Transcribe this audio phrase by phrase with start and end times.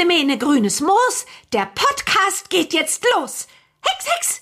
[0.00, 3.46] Ene mene grünes Moos, der Podcast geht jetzt los.
[3.82, 4.39] Hex, Hex!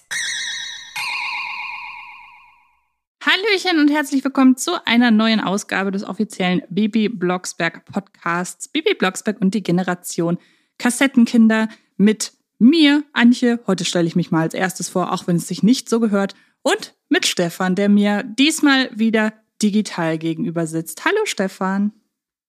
[3.30, 8.68] Hallöchen und herzlich willkommen zu einer neuen Ausgabe des offiziellen Bibi Blocksberg Podcasts.
[8.68, 10.38] Bibi Blocksberg und die Generation
[10.78, 13.60] Kassettenkinder mit mir, Antje.
[13.66, 16.36] Heute stelle ich mich mal als erstes vor, auch wenn es sich nicht so gehört.
[16.62, 21.04] Und mit Stefan, der mir diesmal wieder digital gegenüber sitzt.
[21.04, 21.92] Hallo Stefan.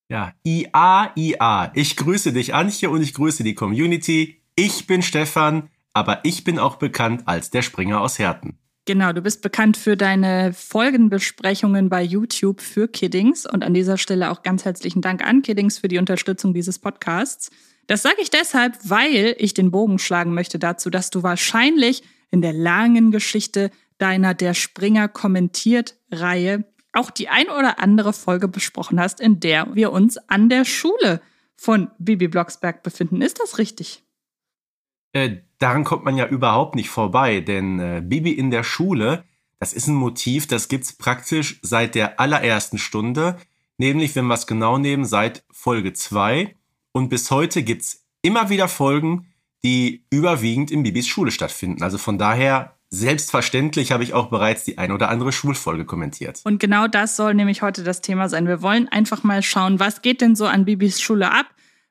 [0.08, 1.72] Ja, IA, IA.
[1.74, 4.40] Ich grüße dich, Antje, und ich grüße die Community.
[4.54, 8.56] Ich bin Stefan, aber ich bin auch bekannt als der Springer aus Herten.
[8.86, 14.30] Genau, du bist bekannt für deine Folgenbesprechungen bei YouTube für Kiddings und an dieser Stelle
[14.30, 17.50] auch ganz herzlichen Dank an Kiddings für die Unterstützung dieses Podcasts.
[17.86, 22.40] Das sage ich deshalb, weil ich den Bogen schlagen möchte dazu, dass du wahrscheinlich in
[22.40, 29.00] der langen Geschichte deiner Der Springer kommentiert Reihe auch die ein oder andere Folge besprochen
[29.00, 31.20] hast, in der wir uns an der Schule
[31.54, 33.22] von Bibi Blocksberg befinden.
[33.22, 34.02] Ist das richtig?
[35.12, 39.24] Äh, daran kommt man ja überhaupt nicht vorbei, denn äh, Bibi in der Schule,
[39.60, 43.36] das ist ein Motiv, das gibt's praktisch seit der allerersten Stunde,
[43.78, 46.56] nämlich wenn wir es genau nehmen, seit Folge 2.
[46.92, 49.28] Und bis heute gibt's immer wieder Folgen,
[49.62, 51.82] die überwiegend in Bibis Schule stattfinden.
[51.82, 56.40] Also von daher Selbstverständlich habe ich auch bereits die ein oder andere Schulfolge kommentiert.
[56.42, 58.48] Und genau das soll nämlich heute das Thema sein.
[58.48, 61.46] Wir wollen einfach mal schauen, was geht denn so an Bibis Schule ab?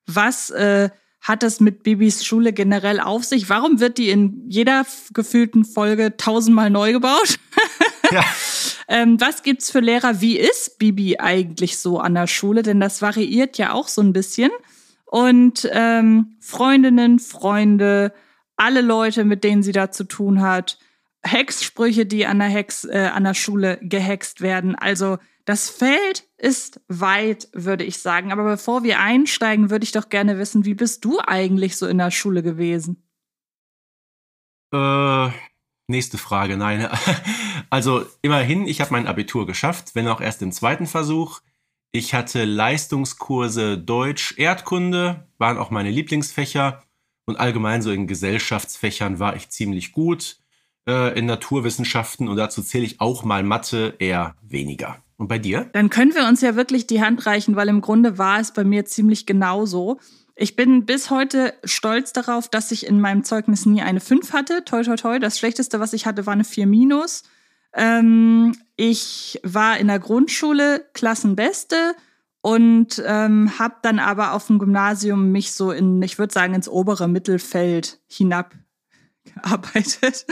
[0.07, 0.89] Was äh,
[1.29, 3.49] hat es mit Bibis Schule generell auf sich?
[3.49, 7.37] Warum wird die in jeder gefühlten Folge tausendmal neu gebaut?
[8.11, 8.23] ja.
[8.87, 10.21] ähm, was gibt's für Lehrer?
[10.21, 12.63] Wie ist Bibi eigentlich so an der Schule?
[12.63, 14.49] Denn das variiert ja auch so ein bisschen.
[15.05, 18.11] Und ähm, Freundinnen, Freunde,
[18.55, 20.79] alle Leute, mit denen sie da zu tun hat,
[21.21, 24.73] Hexsprüche, die an der, Hex, äh, an der Schule gehext werden.
[24.73, 28.31] Also das Feld ist weit, würde ich sagen.
[28.31, 31.97] Aber bevor wir einsteigen, würde ich doch gerne wissen, wie bist du eigentlich so in
[31.97, 33.03] der Schule gewesen?
[34.73, 35.29] Äh,
[35.87, 36.89] nächste Frage, nein.
[37.71, 41.41] Also immerhin, ich habe mein Abitur geschafft, wenn auch erst im zweiten Versuch.
[41.91, 46.81] Ich hatte Leistungskurse Deutsch, Erdkunde, waren auch meine Lieblingsfächer.
[47.25, 50.39] Und allgemein so in Gesellschaftsfächern war ich ziemlich gut
[50.87, 55.03] äh, in Naturwissenschaften und dazu zähle ich auch mal Mathe eher weniger.
[55.19, 55.69] Und bei dir?
[55.73, 58.63] Dann können wir uns ja wirklich die Hand reichen, weil im Grunde war es bei
[58.63, 59.99] mir ziemlich genauso.
[60.33, 64.63] Ich bin bis heute stolz darauf, dass ich in meinem Zeugnis nie eine 5 hatte.
[64.63, 65.19] Toi, toi, toi.
[65.19, 67.23] Das Schlechteste, was ich hatte, war eine 4 minus.
[67.73, 71.95] Ähm, ich war in der Grundschule Klassenbeste
[72.39, 76.69] und ähm, habe dann aber auf dem Gymnasium mich so in, ich würde sagen, ins
[76.69, 78.55] obere Mittelfeld hinab
[79.33, 80.25] gearbeitet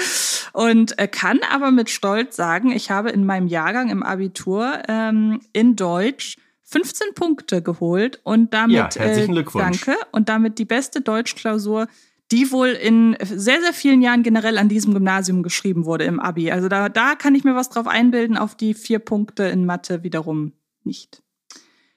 [0.53, 5.41] und äh, kann aber mit Stolz sagen, ich habe in meinem Jahrgang im Abitur ähm,
[5.53, 9.85] in Deutsch 15 Punkte geholt und damit ja, herzlichen äh, Glückwunsch.
[9.85, 11.87] danke und damit die beste Deutschklausur,
[12.31, 16.51] die wohl in sehr sehr vielen Jahren generell an diesem Gymnasium geschrieben wurde im Abi.
[16.51, 20.03] Also da da kann ich mir was drauf einbilden, auf die vier Punkte in Mathe
[20.03, 20.51] wiederum
[20.83, 21.21] nicht.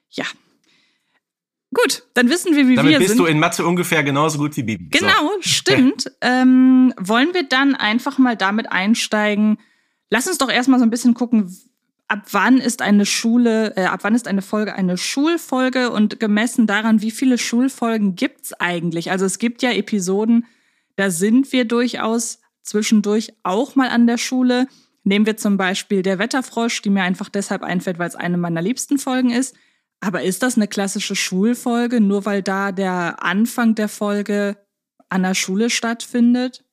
[0.09, 0.25] Ja,
[1.73, 3.19] Gut, dann wissen wir, wie Damit wir bist sind.
[3.19, 4.89] du in Mathe ungefähr genauso gut wie Bibi.
[4.89, 5.49] Genau, so.
[5.49, 6.11] stimmt.
[6.21, 9.57] ähm, wollen wir dann einfach mal damit einsteigen?
[10.09, 11.49] Lass uns doch erstmal so ein bisschen gucken,
[12.09, 16.67] ab wann ist eine Schule, äh, ab wann ist eine Folge eine Schulfolge und gemessen
[16.67, 19.11] daran, wie viele Schulfolgen gibt's eigentlich?
[19.11, 20.45] Also es gibt ja Episoden,
[20.97, 24.67] da sind wir durchaus zwischendurch auch mal an der Schule.
[25.05, 28.61] Nehmen wir zum Beispiel der Wetterfrosch, die mir einfach deshalb einfällt, weil es eine meiner
[28.61, 29.55] liebsten Folgen ist.
[30.01, 34.57] Aber ist das eine klassische Schulfolge, nur weil da der Anfang der Folge
[35.09, 36.65] an der Schule stattfindet?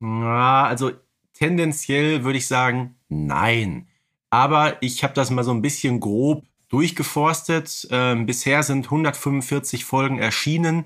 [0.00, 0.92] Ja, also
[1.32, 3.88] tendenziell würde ich sagen, nein.
[4.28, 7.88] Aber ich habe das mal so ein bisschen grob durchgeforstet.
[7.90, 10.84] Ähm, bisher sind 145 Folgen erschienen,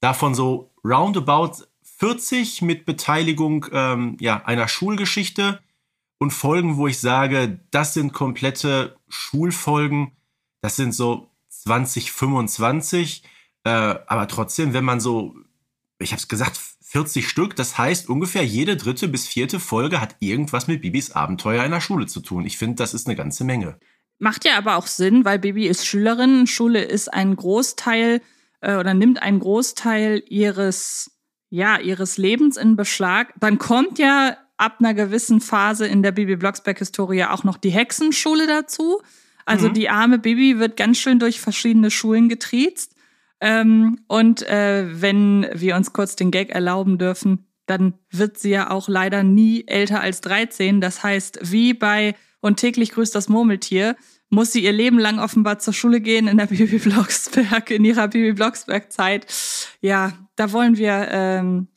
[0.00, 1.64] davon so roundabout
[1.98, 5.60] 40 mit Beteiligung ähm, ja, einer Schulgeschichte
[6.18, 10.12] und Folgen, wo ich sage, das sind komplette Schulfolgen
[10.62, 13.22] das sind so 20, 25.
[13.64, 15.34] Äh, aber trotzdem, wenn man so,
[15.98, 16.58] ich habe es gesagt,
[16.92, 21.64] 40 Stück, das heißt ungefähr jede dritte bis vierte Folge hat irgendwas mit Bibis Abenteuer
[21.64, 22.44] in der Schule zu tun.
[22.44, 23.78] Ich finde, das ist eine ganze Menge.
[24.18, 26.46] Macht ja aber auch Sinn, weil Bibi ist Schülerin.
[26.46, 28.20] Schule ist ein Großteil
[28.60, 31.10] äh, oder nimmt einen Großteil ihres,
[31.50, 33.34] ja, ihres Lebens in Beschlag.
[33.40, 38.46] Dann kommt ja ab einer gewissen Phase in der Bibi Blocksberg-Historie auch noch die Hexenschule
[38.46, 39.00] dazu.
[39.44, 39.74] Also mhm.
[39.74, 42.94] die arme Bibi wird ganz schön durch verschiedene Schulen getriezt.
[43.40, 48.70] Ähm, und äh, wenn wir uns kurz den Gag erlauben dürfen, dann wird sie ja
[48.70, 50.80] auch leider nie älter als 13.
[50.80, 53.96] Das heißt, wie bei Und täglich grüßt das Murmeltier,
[54.28, 58.08] muss sie ihr Leben lang offenbar zur Schule gehen in der Bibi Blocksberg, in ihrer
[58.08, 59.26] Bibi Blocksberg-Zeit.
[59.80, 61.68] Ja, da wollen wir, ähm,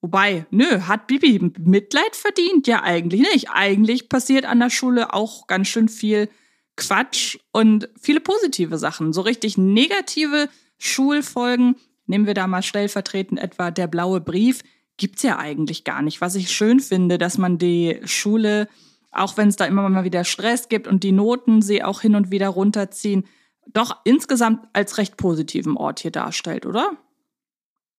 [0.00, 2.66] wobei, nö, hat Bibi Mitleid verdient?
[2.66, 3.50] Ja, eigentlich nicht.
[3.50, 6.28] Eigentlich passiert an der Schule auch ganz schön viel
[6.76, 9.12] Quatsch und viele positive Sachen.
[9.12, 10.48] So richtig negative
[10.78, 11.76] Schulfolgen,
[12.06, 14.62] nehmen wir da mal stellvertretend etwa der blaue Brief,
[14.96, 16.20] gibt's ja eigentlich gar nicht.
[16.20, 18.68] Was ich schön finde, dass man die Schule,
[19.10, 22.14] auch wenn es da immer mal wieder Stress gibt und die Noten sie auch hin
[22.14, 23.26] und wieder runterziehen,
[23.72, 26.92] doch insgesamt als recht positiven Ort hier darstellt, oder?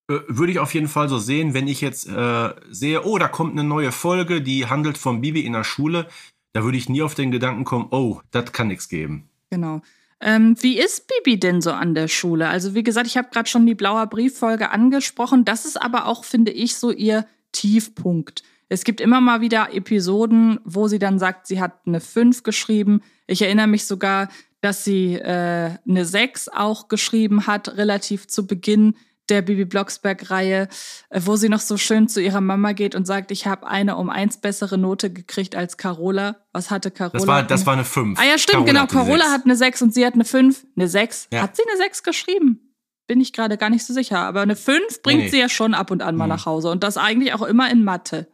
[0.07, 3.27] Äh, würde ich auf jeden Fall so sehen, wenn ich jetzt äh, sehe, oh, da
[3.27, 6.07] kommt eine neue Folge, die handelt vom Bibi in der Schule,
[6.55, 9.27] da würde ich nie auf den Gedanken kommen, oh, das kann nichts geben.
[9.49, 9.81] Genau.
[10.21, 12.47] Ähm, wie ist Bibi denn so an der Schule?
[12.47, 15.43] Also wie gesagt, ich habe gerade schon die blauer Brieffolge angesprochen.
[15.43, 18.43] Das ist aber auch, finde ich, so ihr Tiefpunkt.
[18.69, 23.01] Es gibt immer mal wieder Episoden, wo sie dann sagt, sie hat eine 5 geschrieben.
[23.27, 24.29] Ich erinnere mich sogar,
[24.61, 28.95] dass sie äh, eine 6 auch geschrieben hat, relativ zu Beginn
[29.29, 30.67] der Bibi Blocksberg-Reihe,
[31.09, 33.95] äh, wo sie noch so schön zu ihrer Mama geht und sagt, ich habe eine
[33.95, 36.37] um eins bessere Note gekriegt als Carola.
[36.53, 37.19] Was hatte Carola?
[37.19, 38.19] Das war, das war eine 5.
[38.19, 39.03] Ah ja, stimmt, Carola genau.
[39.03, 40.65] Carola hat eine 6 und sie hat eine 5.
[40.75, 41.29] Eine 6.
[41.31, 41.41] Ja.
[41.41, 42.59] Hat sie eine 6 geschrieben?
[43.07, 44.19] Bin ich gerade gar nicht so sicher.
[44.19, 45.29] Aber eine 5 bringt nee.
[45.29, 46.29] sie ja schon ab und an mal mhm.
[46.29, 46.69] nach Hause.
[46.69, 48.27] Und das eigentlich auch immer in Mathe.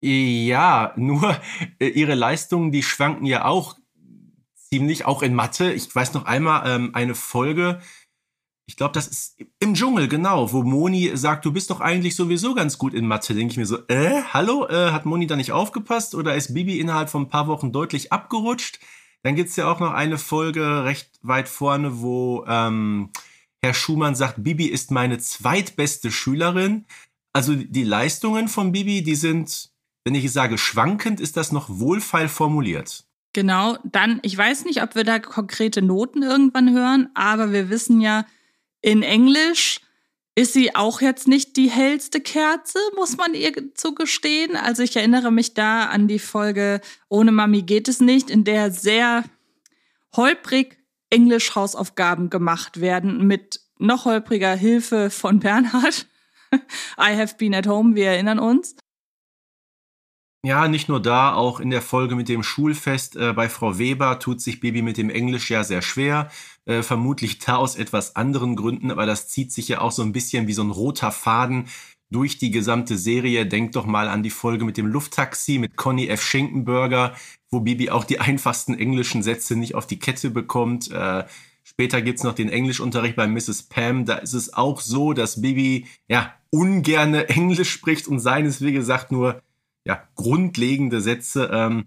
[0.00, 1.40] Ja, nur
[1.78, 3.76] äh, ihre Leistungen, die schwanken ja auch
[4.54, 5.72] ziemlich, auch in Mathe.
[5.72, 7.80] Ich weiß noch einmal ähm, eine Folge,
[8.66, 12.54] ich glaube, das ist im Dschungel, genau, wo Moni sagt, du bist doch eigentlich sowieso
[12.54, 13.34] ganz gut in Mathe.
[13.34, 16.80] Denke ich mir so, äh, hallo, äh, hat Moni da nicht aufgepasst oder ist Bibi
[16.80, 18.78] innerhalb von ein paar Wochen deutlich abgerutscht?
[19.22, 23.10] Dann gibt's ja auch noch eine Folge recht weit vorne, wo ähm,
[23.62, 26.86] Herr Schumann sagt, Bibi ist meine zweitbeste Schülerin.
[27.32, 29.70] Also die Leistungen von Bibi, die sind,
[30.04, 33.04] wenn ich sage schwankend, ist das noch wohlfeil formuliert.
[33.34, 38.00] Genau, dann, ich weiß nicht, ob wir da konkrete Noten irgendwann hören, aber wir wissen
[38.00, 38.24] ja,
[38.84, 39.80] in Englisch
[40.34, 44.56] ist sie auch jetzt nicht die hellste Kerze, muss man ihr zugestehen.
[44.56, 48.70] Also ich erinnere mich da an die Folge Ohne Mami geht es nicht, in der
[48.70, 49.24] sehr
[50.14, 50.76] holprig
[51.08, 56.06] Englisch-Hausaufgaben gemacht werden mit noch holpriger Hilfe von Bernhard.
[56.52, 58.76] I have been at home, wir erinnern uns.
[60.44, 64.18] Ja, nicht nur da, auch in der Folge mit dem Schulfest äh, bei Frau Weber
[64.18, 66.30] tut sich Baby mit dem Englisch ja sehr schwer.
[66.66, 70.12] Äh, vermutlich da aus etwas anderen Gründen, aber das zieht sich ja auch so ein
[70.12, 71.68] bisschen wie so ein roter Faden
[72.10, 73.46] durch die gesamte Serie.
[73.46, 76.22] Denkt doch mal an die Folge mit dem Lufttaxi mit Conny F.
[76.22, 77.14] Schinkenberger,
[77.50, 80.90] wo Bibi auch die einfachsten englischen Sätze nicht auf die Kette bekommt.
[80.90, 81.24] Äh,
[81.62, 83.62] später gibt's noch den Englischunterricht bei Mrs.
[83.70, 84.04] Pam.
[84.04, 89.40] Da ist es auch so, dass Bibi ja ungerne Englisch spricht und seineswegen sagt nur
[89.84, 91.50] ja, grundlegende Sätze.
[91.52, 91.86] Ähm,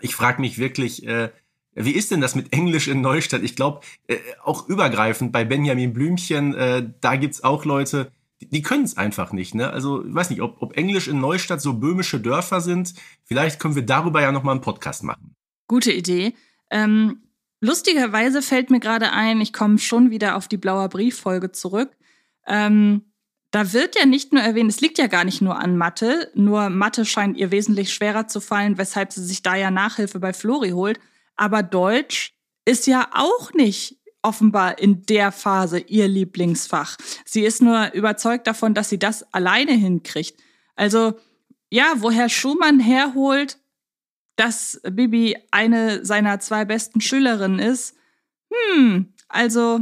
[0.00, 1.30] ich frage mich wirklich, äh,
[1.74, 3.42] wie ist denn das mit Englisch in Neustadt?
[3.42, 8.62] Ich glaube, äh, auch übergreifend bei Benjamin Blümchen, äh, da gibt's auch Leute, die, die
[8.62, 9.54] können es einfach nicht.
[9.54, 9.70] Ne?
[9.70, 12.94] Also ich weiß nicht, ob, ob Englisch in Neustadt so böhmische Dörfer sind.
[13.24, 15.34] Vielleicht können wir darüber ja nochmal einen Podcast machen.
[15.66, 16.34] Gute Idee.
[16.70, 17.22] Ähm,
[17.60, 21.90] lustigerweise fällt mir gerade ein, ich komme schon wieder auf die Blauer Brieffolge zurück.
[22.46, 23.02] Ähm,
[23.54, 26.70] da wird ja nicht nur erwähnt, es liegt ja gar nicht nur an Mathe, nur
[26.70, 30.70] Mathe scheint ihr wesentlich schwerer zu fallen, weshalb sie sich da ja Nachhilfe bei Flori
[30.70, 30.98] holt.
[31.36, 32.32] Aber Deutsch
[32.64, 36.96] ist ja auch nicht offenbar in der Phase ihr Lieblingsfach.
[37.24, 40.36] Sie ist nur überzeugt davon, dass sie das alleine hinkriegt.
[40.74, 41.14] Also
[41.70, 43.58] ja, woher Schumann herholt,
[44.34, 47.94] dass Bibi eine seiner zwei besten Schülerinnen ist,
[48.50, 49.80] hm, also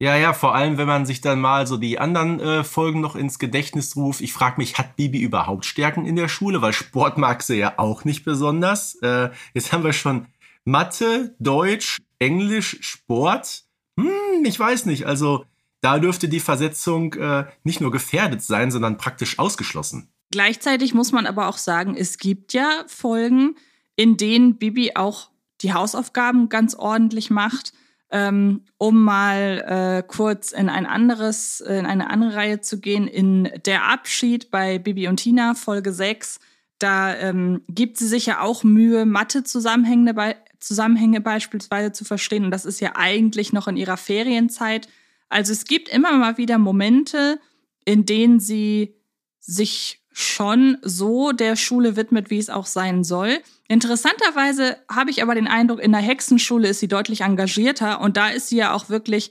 [0.00, 3.16] ja, ja, vor allem, wenn man sich dann mal so die anderen äh, Folgen noch
[3.16, 4.20] ins Gedächtnis ruft.
[4.20, 6.62] Ich frage mich, hat Bibi überhaupt Stärken in der Schule?
[6.62, 8.94] Weil Sport mag sie ja auch nicht besonders.
[9.02, 10.26] Äh, jetzt haben wir schon
[10.64, 13.64] Mathe, Deutsch, Englisch, Sport.
[13.98, 15.06] Hm, ich weiß nicht.
[15.06, 15.44] Also
[15.80, 20.12] da dürfte die Versetzung äh, nicht nur gefährdet sein, sondern praktisch ausgeschlossen.
[20.30, 23.56] Gleichzeitig muss man aber auch sagen, es gibt ja Folgen,
[23.96, 27.72] in denen Bibi auch die Hausaufgaben ganz ordentlich macht
[28.10, 33.50] ähm, um mal äh, kurz in ein anderes, in eine andere Reihe zu gehen, in
[33.66, 36.40] Der Abschied bei Bibi und Tina, Folge 6,
[36.78, 42.44] da ähm, gibt sie sich ja auch Mühe, Mathe-Zusammenhänge be Zusammenhänge beispielsweise zu verstehen.
[42.44, 44.88] Und das ist ja eigentlich noch in ihrer Ferienzeit.
[45.28, 47.38] Also es gibt immer mal wieder Momente,
[47.84, 48.96] in denen sie
[49.38, 53.38] sich schon so der Schule widmet, wie es auch sein soll.
[53.68, 58.30] Interessanterweise habe ich aber den Eindruck, in der Hexenschule ist sie deutlich engagierter und da
[58.30, 59.30] ist sie ja auch wirklich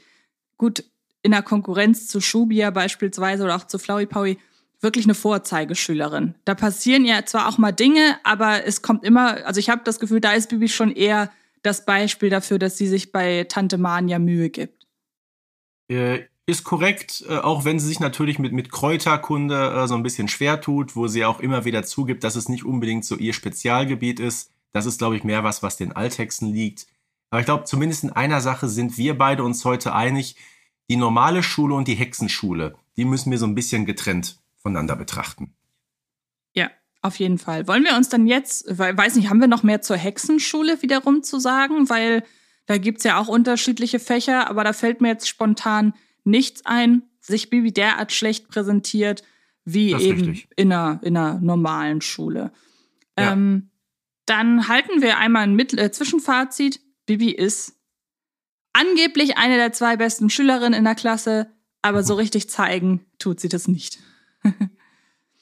[0.58, 0.84] gut
[1.24, 4.38] in der Konkurrenz zu Schubia beispielsweise oder auch zu Flowey Powie
[4.80, 6.36] wirklich eine Vorzeigeschülerin.
[6.46, 10.00] Da passieren ja zwar auch mal Dinge, aber es kommt immer, also ich habe das
[10.00, 11.32] Gefühl, da ist Bibi schon eher
[11.64, 14.86] das Beispiel dafür, dass sie sich bei Tante Mania Mühe gibt.
[16.50, 20.30] Ist korrekt, äh, auch wenn sie sich natürlich mit, mit Kräuterkunde äh, so ein bisschen
[20.30, 24.22] schwer tut, wo sie auch immer wieder zugibt, dass es nicht unbedingt so ihr Spezialgebiet
[24.22, 24.50] ist.
[24.72, 26.88] Das ist, glaube ich, mehr was, was den Althexen liegt.
[27.30, 30.38] Aber ich glaube, zumindest in einer Sache sind wir beide uns heute einig.
[30.90, 35.54] Die normale Schule und die Hexenschule, die müssen wir so ein bisschen getrennt voneinander betrachten.
[36.54, 37.68] Ja, auf jeden Fall.
[37.68, 41.40] Wollen wir uns dann jetzt, weiß nicht, haben wir noch mehr zur Hexenschule wiederum zu
[41.40, 41.90] sagen?
[41.90, 42.24] Weil
[42.68, 45.94] da gibt's ja auch unterschiedliche Fächer, aber da fällt mir jetzt spontan
[46.28, 49.24] nichts ein, sich Bibi derart schlecht präsentiert,
[49.66, 52.52] wie eben in einer, in einer normalen Schule.
[53.18, 53.34] Ja.
[53.34, 53.72] Ähm,
[54.26, 56.82] dann halten wir einmal ein Mittel äh, Zwischenfazit.
[57.06, 57.76] Bibi ist
[58.74, 63.50] angeblich eine der zwei besten Schülerinnen in der Klasse, aber so richtig zeigen tut sie
[63.50, 64.00] das nicht.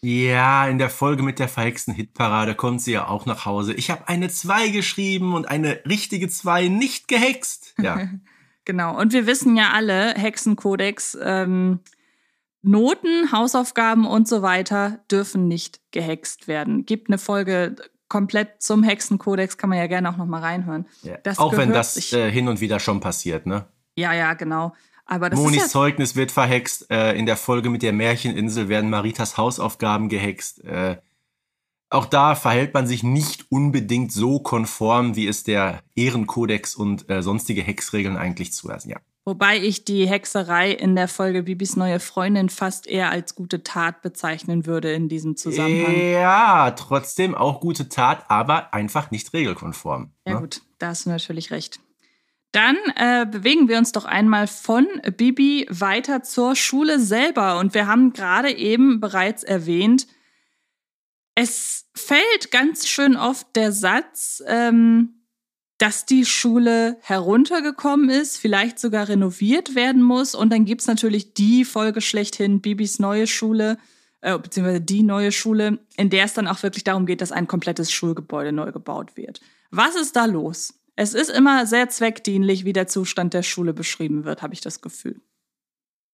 [0.02, 3.74] ja, in der Folge mit der verhexten Hitparade kommt sie ja auch nach Hause.
[3.74, 7.76] Ich habe eine 2 geschrieben und eine richtige 2 nicht gehext.
[7.80, 8.10] Ja.
[8.66, 9.00] genau.
[9.00, 11.80] Und wir wissen ja alle, Hexenkodex, ähm,
[12.62, 16.86] Noten, Hausaufgaben und so weiter dürfen nicht gehext werden.
[16.86, 17.76] Gibt eine Folge
[18.08, 20.86] komplett zum Hexenkodex, kann man ja gerne auch noch mal reinhören.
[21.04, 21.18] Ja.
[21.38, 23.66] auch wenn das äh, hin und wieder schon passiert, ne?
[23.96, 24.74] Ja, ja, genau.
[25.06, 26.90] Aber das Monis ja Zeugnis wird verhext.
[26.90, 30.64] Äh, in der Folge mit der Märcheninsel werden Maritas Hausaufgaben gehext.
[30.64, 30.98] Äh,
[31.90, 37.22] auch da verhält man sich nicht unbedingt so konform, wie es der Ehrenkodex und äh,
[37.22, 38.90] sonstige Hexregeln eigentlich zulassen.
[38.90, 38.98] Ja.
[39.28, 44.04] Wobei ich die Hexerei in der Folge Bibis neue Freundin fast eher als gute Tat
[44.04, 45.96] bezeichnen würde in diesem Zusammenhang.
[46.12, 50.12] Ja, trotzdem auch gute Tat, aber einfach nicht regelkonform.
[50.28, 50.42] Ja ne?
[50.42, 51.80] gut, da hast du natürlich recht.
[52.52, 54.88] Dann äh, bewegen wir uns doch einmal von
[55.18, 57.58] Bibi weiter zur Schule selber.
[57.60, 60.08] Und wir haben gerade eben bereits erwähnt,
[61.36, 65.26] es fällt ganz schön oft der Satz, ähm,
[65.78, 70.34] dass die Schule heruntergekommen ist, vielleicht sogar renoviert werden muss.
[70.34, 73.78] Und dann gibt's natürlich die Folge schlechthin, Bibis neue Schule,
[74.22, 77.48] äh, beziehungsweise die neue Schule, in der es dann auch wirklich darum geht, dass ein
[77.48, 79.42] komplettes Schulgebäude neu gebaut wird.
[79.70, 80.74] Was ist da los?
[80.96, 84.80] Es ist immer sehr zweckdienlich, wie der Zustand der Schule beschrieben wird, habe ich das
[84.80, 85.22] Gefühl.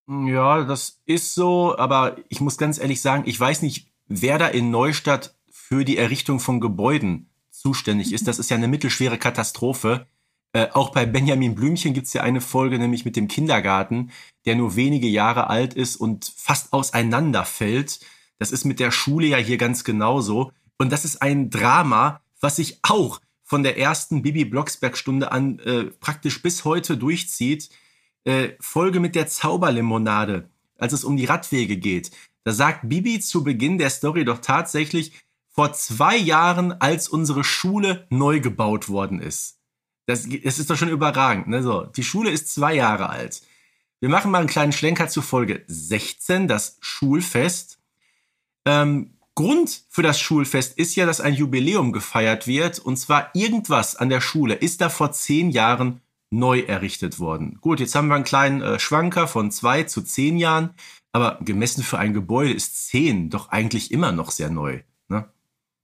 [0.07, 4.48] Ja, das ist so, aber ich muss ganz ehrlich sagen, ich weiß nicht, wer da
[4.48, 8.27] in Neustadt für die Errichtung von Gebäuden zuständig ist.
[8.27, 10.08] Das ist ja eine mittelschwere Katastrophe.
[10.53, 14.12] Äh, auch bei Benjamin Blümchen gibt es ja eine Folge, nämlich mit dem Kindergarten,
[14.46, 18.01] der nur wenige Jahre alt ist und fast auseinanderfällt.
[18.38, 20.51] Das ist mit der Schule ja hier ganz genauso.
[20.77, 25.86] Und das ist ein Drama, was sich auch von der ersten Bibi Blocksberg-Stunde an äh,
[25.86, 27.70] praktisch bis heute durchzieht.
[28.24, 32.12] Äh, Folge mit der Zauberlimonade, als es um die Radwege geht.
[32.43, 35.13] Da sagt Bibi zu Beginn der Story doch tatsächlich,
[35.50, 39.60] vor zwei Jahren, als unsere Schule neu gebaut worden ist.
[40.05, 41.48] Das, das ist doch schon überragend.
[41.48, 41.62] Ne?
[41.62, 43.41] So, die Schule ist zwei Jahre alt.
[44.00, 47.79] Wir machen mal einen kleinen Schlenker zu Folge 16, das Schulfest.
[48.65, 52.79] Ähm, Grund für das Schulfest ist ja, dass ein Jubiläum gefeiert wird.
[52.79, 57.60] Und zwar irgendwas an der Schule ist da vor zehn Jahren neu errichtet worden.
[57.62, 60.74] Gut, jetzt haben wir einen kleinen äh, Schwanker von zwei zu zehn Jahren.
[61.13, 64.82] Aber gemessen für ein Gebäude ist zehn doch eigentlich immer noch sehr neu.
[65.10, 65.30] Ne?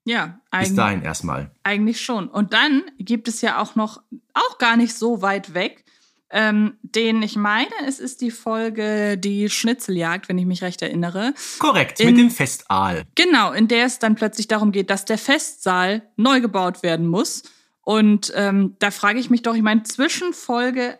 [0.06, 0.70] Ja, eigentlich.
[0.70, 1.52] Bis dahin erstmal.
[1.64, 2.30] Eigentlich schon.
[2.30, 4.02] Und dann gibt es ja auch noch,
[4.34, 5.84] auch gar nicht so weit weg,
[6.30, 11.34] ähm, den ich meine, es ist die Folge Die Schnitzeljagd, wenn ich mich recht erinnere.
[11.60, 13.04] Korrekt, in, mit dem Festaal.
[13.16, 17.44] Genau, in der es dann plötzlich darum geht, dass der Festsaal neu gebaut werden muss.
[17.82, 21.00] Und ähm, da frage ich mich doch, ich meine, zwischen Folge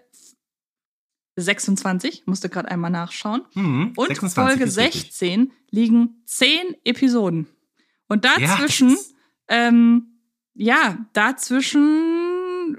[1.42, 5.58] 26, musste gerade einmal nachschauen, mhm, und Folge 16 richtig.
[5.72, 7.48] liegen zehn Episoden.
[8.08, 8.98] Und dazwischen, ja,
[9.50, 10.20] ähm,
[10.54, 12.78] ja, dazwischen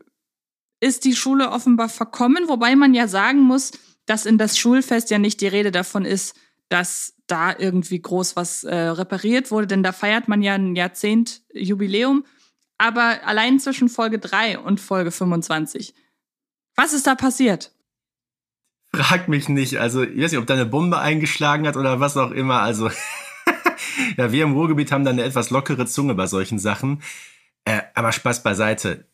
[0.80, 3.72] ist die Schule offenbar verkommen, wobei man ja sagen muss,
[4.06, 6.34] dass in das Schulfest ja nicht die Rede davon ist,
[6.68, 11.42] dass da irgendwie groß was äh, repariert wurde, denn da feiert man ja ein Jahrzehnt
[11.52, 12.24] Jubiläum.
[12.78, 15.94] Aber allein zwischen Folge 3 und Folge 25.
[16.76, 17.72] Was ist da passiert?
[18.95, 19.78] Frag mich nicht.
[19.78, 22.62] Also, ich weiß nicht, ob da eine Bombe eingeschlagen hat oder was auch immer.
[22.62, 22.90] Also,
[24.16, 27.02] ja, wir im Ruhrgebiet haben da eine etwas lockere Zunge bei solchen Sachen.
[27.64, 29.07] Äh, aber Spaß beiseite.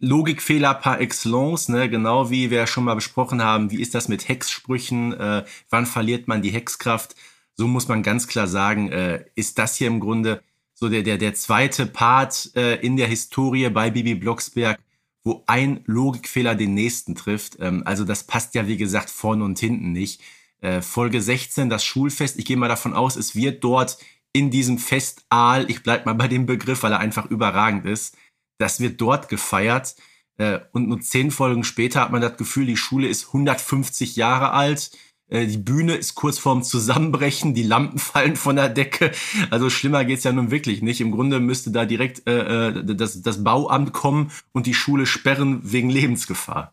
[0.00, 1.88] Logikfehler par excellence, ne?
[1.88, 6.28] genau wie wir schon mal besprochen haben, wie ist das mit Hexsprüchen, äh, wann verliert
[6.28, 7.14] man die Hexkraft?
[7.54, 10.42] So muss man ganz klar sagen, äh, ist das hier im Grunde
[10.74, 14.78] so der, der, der zweite Part äh, in der Historie bei Bibi Blocksberg,
[15.24, 17.56] wo ein Logikfehler den nächsten trifft.
[17.60, 20.20] Ähm, also das passt ja, wie gesagt, vorne und hinten nicht.
[20.60, 22.38] Äh, Folge 16, das Schulfest.
[22.38, 23.98] Ich gehe mal davon aus, es wird dort
[24.32, 28.16] in diesem Festaal, ich bleib mal bei dem Begriff, weil er einfach überragend ist,
[28.58, 29.96] das wird dort gefeiert.
[30.36, 34.50] Äh, und nur zehn Folgen später hat man das Gefühl, die Schule ist 150 Jahre
[34.50, 34.90] alt.
[35.34, 39.10] Äh, die Bühne ist kurz vorm Zusammenbrechen, die Lampen fallen von der Decke.
[39.50, 41.00] Also schlimmer geht's ja nun wirklich nicht.
[41.00, 45.60] Im Grunde müsste da direkt äh, äh, das, das Bauamt kommen und die Schule sperren
[45.62, 46.72] wegen Lebensgefahr.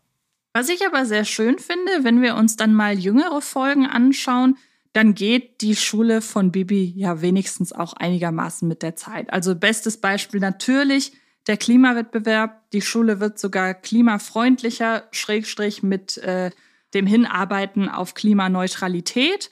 [0.53, 4.58] Was ich aber sehr schön finde, wenn wir uns dann mal jüngere Folgen anschauen,
[4.94, 9.32] dann geht die Schule von Bibi ja wenigstens auch einigermaßen mit der Zeit.
[9.32, 11.13] Also bestes Beispiel natürlich
[11.48, 12.70] der Klimawettbewerb.
[12.72, 16.51] Die Schule wird sogar klimafreundlicher, Schrägstrich mit äh,
[16.94, 19.50] dem Hinarbeiten auf Klimaneutralität.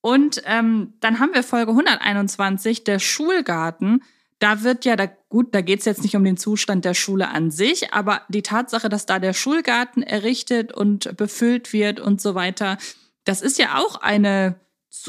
[0.00, 4.02] Und ähm, dann haben wir Folge 121, der Schulgarten.
[4.38, 7.28] Da wird ja, da, gut, da geht es jetzt nicht um den Zustand der Schule
[7.28, 12.34] an sich, aber die Tatsache, dass da der Schulgarten errichtet und befüllt wird und so
[12.34, 12.78] weiter,
[13.24, 14.58] das ist ja auch eine,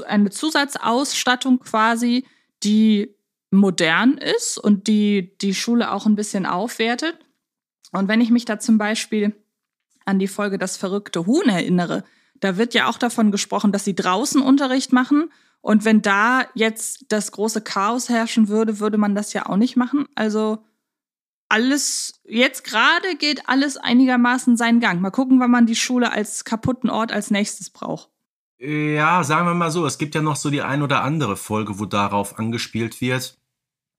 [0.06, 2.26] eine Zusatzausstattung quasi,
[2.64, 3.16] die
[3.52, 7.18] modern ist und die die Schule auch ein bisschen aufwertet.
[7.92, 9.36] Und wenn ich mich da zum Beispiel
[10.06, 12.04] an die Folge Das verrückte Huhn erinnere,
[12.40, 15.32] da wird ja auch davon gesprochen, dass sie draußen Unterricht machen.
[15.62, 19.78] Und wenn da jetzt das große Chaos herrschen würde, würde man das ja auch nicht
[19.78, 20.08] machen.
[20.16, 20.64] Also
[21.50, 25.02] alles, jetzt gerade geht alles einigermaßen seinen Gang.
[25.02, 28.10] Mal gucken, wann man die Schule als kaputten Ort als nächstes braucht.
[28.58, 31.80] Ja, sagen wir mal so, es gibt ja noch so die ein oder andere Folge,
[31.80, 33.38] wo darauf angespielt wird.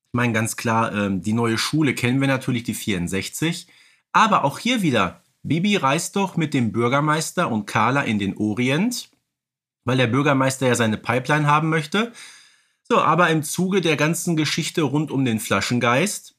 [0.06, 3.66] Ich meine ganz klar, ähm, die neue Schule kennen wir natürlich, die 64.
[4.12, 9.10] Aber auch hier wieder, Bibi reist doch mit dem Bürgermeister und Carla in den Orient,
[9.84, 12.12] weil der Bürgermeister ja seine Pipeline haben möchte.
[12.84, 16.36] So, aber im Zuge der ganzen Geschichte rund um den Flaschengeist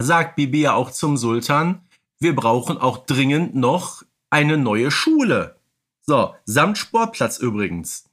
[0.00, 1.82] sagt Bibi ja auch zum Sultan,
[2.20, 5.56] wir brauchen auch dringend noch eine neue Schule.
[6.02, 8.04] So, samt Sportplatz übrigens.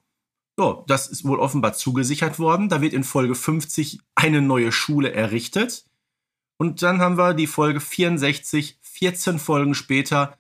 [0.58, 2.70] So, das ist wohl offenbar zugesichert worden.
[2.70, 5.86] Da wird in Folge 50 eine neue Schule errichtet.
[6.58, 10.38] Und dann haben wir die Folge 64, 14 Folgen später,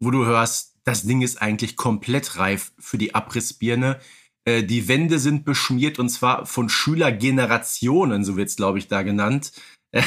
[0.00, 4.00] wo du hörst, das Ding ist eigentlich komplett reif für die Abrissbirne.
[4.44, 9.02] Äh, die Wände sind beschmiert und zwar von Schülergenerationen, so wird es, glaube ich, da
[9.02, 9.52] genannt.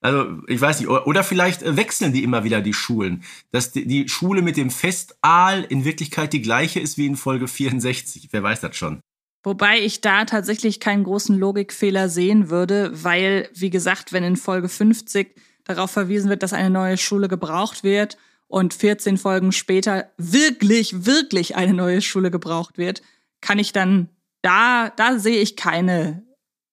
[0.00, 3.22] also, ich weiß nicht, oder vielleicht wechseln die immer wieder die Schulen.
[3.52, 8.28] Dass die Schule mit dem Festaal in Wirklichkeit die gleiche ist wie in Folge 64.
[8.32, 9.00] Wer weiß das schon.
[9.44, 14.68] Wobei ich da tatsächlich keinen großen Logikfehler sehen würde, weil, wie gesagt, wenn in Folge
[14.68, 15.34] 50
[15.64, 18.16] darauf verwiesen wird, dass eine neue Schule gebraucht wird
[18.48, 23.02] und 14 Folgen später wirklich, wirklich eine neue Schule gebraucht wird,
[23.40, 24.08] kann ich dann,
[24.42, 26.22] da, da sehe ich keine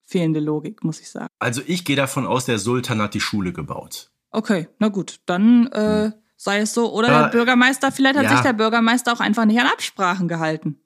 [0.06, 1.30] fehlende Logik, muss ich sagen.
[1.39, 4.10] Also ich gehe davon aus, der Sultan hat die Schule gebaut.
[4.32, 6.13] Okay, na gut, dann äh, hm.
[6.36, 6.91] sei es so.
[6.91, 8.32] Oder äh, der Bürgermeister, vielleicht hat ja.
[8.32, 10.80] sich der Bürgermeister auch einfach nicht an Absprachen gehalten.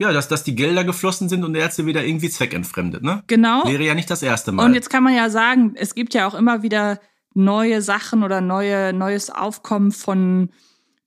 [0.00, 3.22] Ja, dass, dass die Gelder geflossen sind und der Ärzte wieder irgendwie zweckentfremdet, ne?
[3.26, 3.64] Genau.
[3.64, 4.66] Wäre ja nicht das erste Mal.
[4.66, 7.00] Und jetzt kann man ja sagen, es gibt ja auch immer wieder
[7.34, 10.50] neue Sachen oder neue, neues Aufkommen von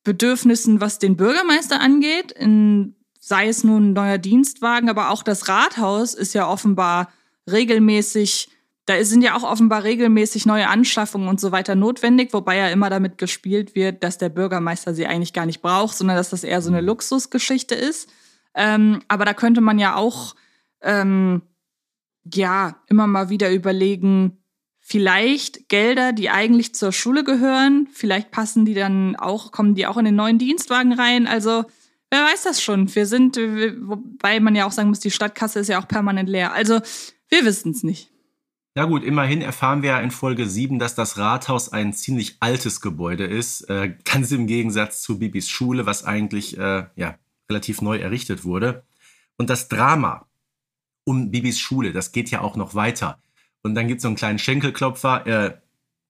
[0.03, 2.31] Bedürfnissen, was den Bürgermeister angeht.
[2.31, 7.09] In, sei es nun ein neuer Dienstwagen, aber auch das Rathaus ist ja offenbar
[7.51, 8.49] regelmäßig,
[8.85, 12.89] da sind ja auch offenbar regelmäßig neue Anschaffungen und so weiter notwendig, wobei ja immer
[12.89, 16.61] damit gespielt wird, dass der Bürgermeister sie eigentlich gar nicht braucht, sondern dass das eher
[16.61, 18.09] so eine Luxusgeschichte ist.
[18.55, 20.35] Ähm, aber da könnte man ja auch
[20.81, 21.41] ähm,
[22.33, 24.38] ja immer mal wieder überlegen,
[24.79, 29.97] vielleicht Gelder, die eigentlich zur Schule gehören, vielleicht passen die dann auch, kommen die auch
[29.97, 31.27] in den neuen Dienstwagen rein.
[31.27, 31.65] Also
[32.09, 32.93] wer weiß das schon.
[32.95, 36.53] Wir sind, wobei man ja auch sagen muss, die Stadtkasse ist ja auch permanent leer.
[36.53, 36.81] Also
[37.29, 38.12] wir wissen es nicht.
[38.75, 42.81] Ja gut, immerhin erfahren wir ja in Folge 7, dass das Rathaus ein ziemlich altes
[42.81, 43.69] Gebäude ist.
[43.69, 47.17] Äh, ganz im Gegensatz zu Bibis Schule, was eigentlich äh, ja,
[47.49, 48.83] relativ neu errichtet wurde.
[49.38, 50.27] Und das Drama
[51.05, 53.19] um Bibis Schule, das geht ja auch noch weiter.
[53.63, 55.57] Und dann gibt es so einen kleinen Schenkelklopfer äh,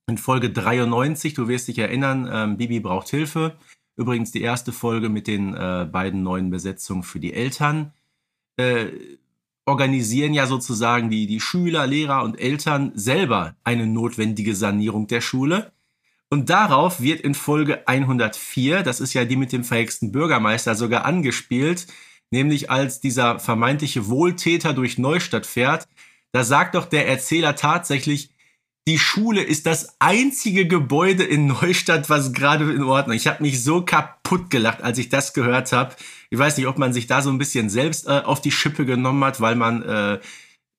[0.08, 3.58] in Folge 93, du wirst dich erinnern, ähm, Bibi braucht Hilfe.
[3.95, 7.93] Übrigens die erste Folge mit den äh, beiden neuen Besetzungen für die Eltern.
[8.58, 8.88] Äh,
[9.65, 15.71] organisieren ja sozusagen die, die Schüler, Lehrer und Eltern selber eine notwendige Sanierung der Schule.
[16.30, 21.06] Und darauf wird in Folge 104, das ist ja die mit dem verhexten Bürgermeister, sogar
[21.06, 21.88] angespielt,
[22.30, 25.88] nämlich als dieser vermeintliche Wohltäter durch Neustadt fährt,
[26.32, 28.30] da sagt doch der Erzähler tatsächlich,
[28.88, 33.15] die Schule ist das einzige Gebäude in Neustadt, was gerade in Ordnung.
[33.15, 35.96] Ich habe mich so kaputt gelacht, als ich das gehört habe.
[36.30, 38.86] Ich weiß nicht, ob man sich da so ein bisschen selbst äh, auf die Schippe
[38.86, 40.20] genommen hat, weil man äh,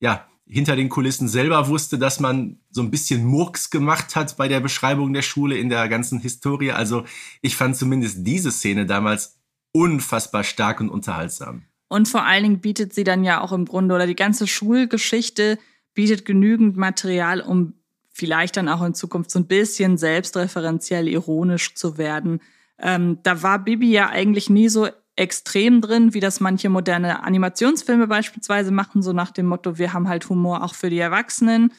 [0.00, 4.48] ja hinter den Kulissen selber wusste, dass man so ein bisschen Murks gemacht hat bei
[4.48, 6.72] der Beschreibung der Schule in der ganzen Historie.
[6.72, 7.04] Also
[7.40, 9.38] ich fand zumindest diese Szene damals
[9.72, 11.62] unfassbar stark und unterhaltsam.
[11.88, 15.58] Und vor allen Dingen bietet sie dann ja auch im Grunde, oder die ganze Schulgeschichte
[15.94, 17.74] bietet genügend Material, um
[18.10, 22.40] vielleicht dann auch in Zukunft so ein bisschen selbstreferenziell ironisch zu werden.
[22.78, 24.88] Ähm, da war Bibi ja eigentlich nie so
[25.20, 30.08] extrem drin, wie das manche moderne Animationsfilme beispielsweise machen, so nach dem Motto, wir haben
[30.08, 31.72] halt Humor auch für die Erwachsenen.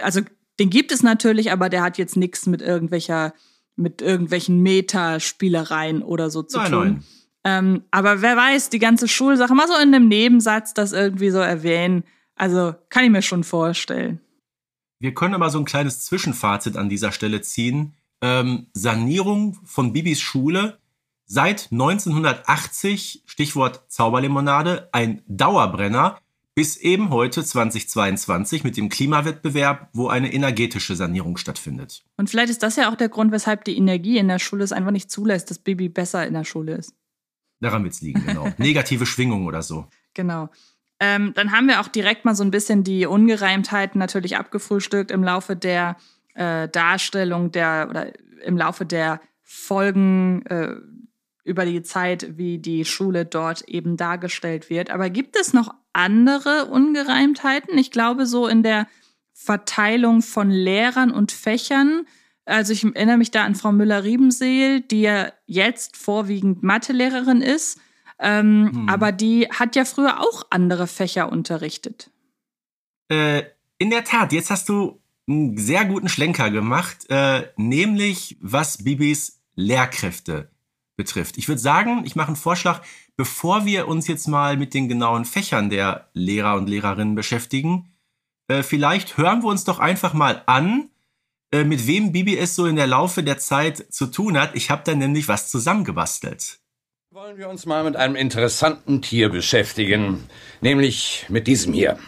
[0.00, 0.22] Also
[0.58, 3.34] den gibt es natürlich, aber der hat jetzt nichts mit irgendwelcher,
[3.76, 6.88] mit irgendwelchen Metaspielereien oder so zu nein, tun.
[6.88, 7.04] Nein.
[7.44, 11.38] Ähm, aber wer weiß, die ganze Schulsache mal so in einem Nebensatz das irgendwie so
[11.38, 12.02] erwähnen.
[12.34, 14.20] Also kann ich mir schon vorstellen.
[14.98, 17.94] Wir können aber so ein kleines Zwischenfazit an dieser Stelle ziehen.
[18.20, 20.78] Ähm, Sanierung von Bibis Schule
[21.24, 26.18] seit 1980, Stichwort Zauberlimonade, ein Dauerbrenner,
[26.54, 32.04] bis eben heute 2022 mit dem Klimawettbewerb, wo eine energetische Sanierung stattfindet.
[32.16, 34.72] Und vielleicht ist das ja auch der Grund, weshalb die Energie in der Schule es
[34.72, 36.94] einfach nicht zulässt, dass Baby besser in der Schule ist.
[37.60, 38.52] Daran wird es liegen, genau.
[38.58, 39.86] Negative Schwingung oder so.
[40.14, 40.50] Genau.
[41.00, 45.24] Ähm, dann haben wir auch direkt mal so ein bisschen die Ungereimtheiten natürlich abgefrühstückt im
[45.24, 45.96] Laufe der
[46.34, 48.12] äh, Darstellung der oder
[48.44, 50.74] im Laufe der Folgen äh,
[51.44, 54.90] über die Zeit, wie die Schule dort eben dargestellt wird.
[54.90, 57.76] Aber gibt es noch andere Ungereimtheiten?
[57.78, 58.86] Ich glaube, so in der
[59.32, 62.06] Verteilung von Lehrern und Fächern.
[62.44, 67.80] Also ich erinnere mich da an Frau Müller-Riebenseel, die ja jetzt vorwiegend Mathelehrerin ist,
[68.18, 68.88] ähm, hm.
[68.88, 72.10] aber die hat ja früher auch andere Fächer unterrichtet.
[73.08, 73.42] Äh,
[73.78, 79.40] in der Tat, jetzt hast du einen sehr guten Schlenker gemacht, äh, nämlich was Bibis
[79.54, 80.51] Lehrkräfte
[81.02, 81.36] betrifft.
[81.36, 82.80] Ich würde sagen, ich mache einen Vorschlag,
[83.16, 87.92] bevor wir uns jetzt mal mit den genauen Fächern der Lehrer und Lehrerinnen beschäftigen,
[88.48, 90.90] äh, vielleicht hören wir uns doch einfach mal an,
[91.52, 94.54] äh, mit wem Bibi es so in der Laufe der Zeit zu tun hat.
[94.54, 96.60] Ich habe da nämlich was zusammengebastelt.
[97.10, 100.28] Wollen wir uns mal mit einem interessanten Tier beschäftigen,
[100.60, 101.98] nämlich mit diesem hier.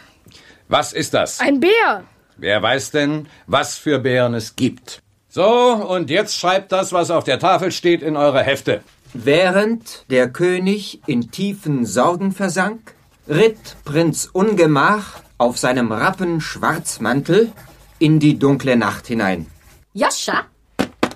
[0.69, 1.41] Was ist das?
[1.41, 2.05] Ein Bär.
[2.37, 5.04] Wer weiß denn, was für Bären es gibt?
[5.35, 8.85] So, und jetzt schreibt das, was auf der Tafel steht, in eure Hefte.
[9.15, 12.95] Während der König in tiefen Sorgen versank,
[13.27, 17.51] ritt Prinz Ungemach auf seinem rappen Schwarzmantel
[17.99, 19.49] in die dunkle Nacht hinein.
[19.93, 20.45] Joscha,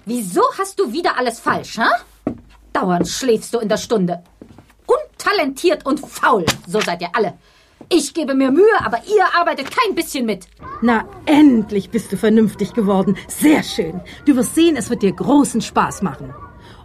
[0.05, 2.33] wieso hast du wieder alles falsch, hä?
[2.73, 4.25] Dauernd schläfst du in der Stunde.
[4.87, 7.35] Untalentiert und faul, so seid ihr alle.
[7.91, 10.47] Ich gebe mir Mühe, aber ihr arbeitet kein bisschen mit.
[10.83, 13.17] Na, endlich bist du vernünftig geworden.
[13.29, 14.01] Sehr schön.
[14.27, 16.35] Du wirst sehen, es wird dir großen Spaß machen.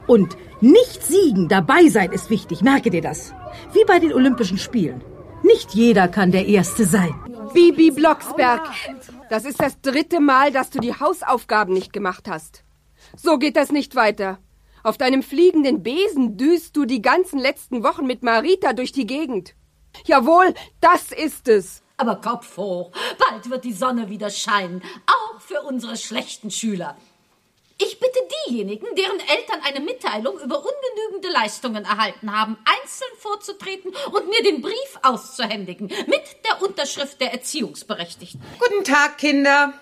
[0.07, 3.33] Und nicht siegen, dabei sein ist wichtig, merke dir das.
[3.73, 5.03] Wie bei den Olympischen Spielen.
[5.43, 7.13] Nicht jeder kann der Erste sein.
[7.53, 8.61] Bibi Blocksberg,
[9.29, 12.63] das ist das dritte Mal, dass du die Hausaufgaben nicht gemacht hast.
[13.15, 14.39] So geht das nicht weiter.
[14.83, 19.55] Auf deinem fliegenden Besen düst du die ganzen letzten Wochen mit Marita durch die Gegend.
[20.05, 21.81] Jawohl, das ist es.
[21.97, 26.97] Aber Kopf hoch, bald wird die Sonne wieder scheinen, auch für unsere schlechten Schüler.
[27.77, 34.29] Ich bitte diejenigen, deren Eltern eine Mitteilung über ungenügende Leistungen erhalten haben, einzeln vorzutreten und
[34.29, 38.41] mir den Brief auszuhändigen, mit der Unterschrift der Erziehungsberechtigten.
[38.59, 39.73] Guten Tag, Kinder.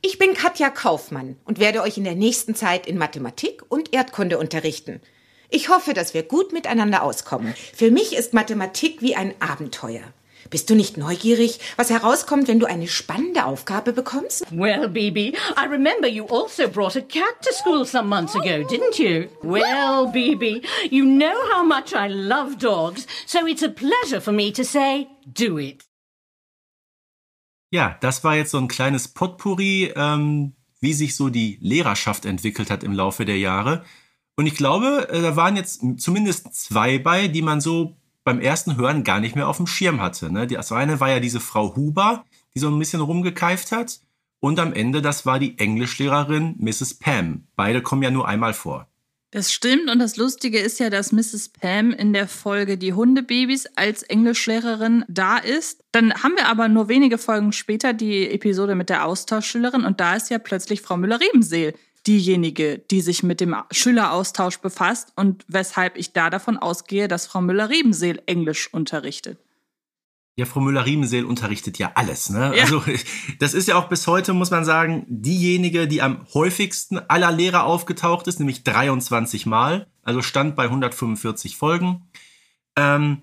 [0.00, 4.38] Ich bin Katja Kaufmann und werde euch in der nächsten Zeit in Mathematik und Erdkunde
[4.38, 5.00] unterrichten.
[5.50, 7.54] Ich hoffe, dass wir gut miteinander auskommen.
[7.74, 10.02] Für mich ist Mathematik wie ein Abenteuer.
[10.50, 14.44] Bist du nicht neugierig, was herauskommt, wenn du eine spannende Aufgabe bekommst?
[14.50, 18.98] Well, Bibi, I remember you also brought a cat to school some months ago, didn't
[18.98, 19.28] you?
[19.42, 24.52] Well, Bibi, you know how much I love dogs, so it's a pleasure for me
[24.52, 25.84] to say, do it.
[27.70, 32.70] Ja, das war jetzt so ein kleines Potpourri, ähm, wie sich so die Lehrerschaft entwickelt
[32.70, 33.84] hat im Laufe der Jahre.
[34.38, 38.76] Und ich glaube, äh, da waren jetzt zumindest zwei bei, die man so beim ersten
[38.76, 40.32] Hören gar nicht mehr auf dem Schirm hatte.
[40.32, 40.46] Ne?
[40.46, 42.24] Das eine war ja diese Frau Huber,
[42.54, 43.98] die so ein bisschen rumgekeift hat.
[44.38, 46.94] Und am Ende, das war die Englischlehrerin Mrs.
[47.00, 47.48] Pam.
[47.56, 48.86] Beide kommen ja nur einmal vor.
[49.32, 51.48] Das stimmt und das Lustige ist ja, dass Mrs.
[51.48, 55.82] Pam in der Folge Die Hundebabys als Englischlehrerin da ist.
[55.90, 60.14] Dann haben wir aber nur wenige Folgen später die Episode mit der Austauschschülerin und da
[60.14, 61.74] ist ja plötzlich Frau Müller-Rebenseel
[62.08, 67.42] diejenige, die sich mit dem Schüleraustausch befasst und weshalb ich da davon ausgehe, dass Frau
[67.42, 69.38] Müller-Riebenseel Englisch unterrichtet.
[70.36, 72.30] Ja, Frau Müller-Riebenseel unterrichtet ja alles.
[72.30, 72.52] Ne?
[72.56, 72.62] Ja.
[72.62, 72.82] Also
[73.40, 77.64] das ist ja auch bis heute, muss man sagen, diejenige, die am häufigsten aller Lehrer
[77.64, 79.86] aufgetaucht ist, nämlich 23 Mal.
[80.02, 82.08] Also stand bei 145 Folgen.
[82.76, 83.22] Ähm,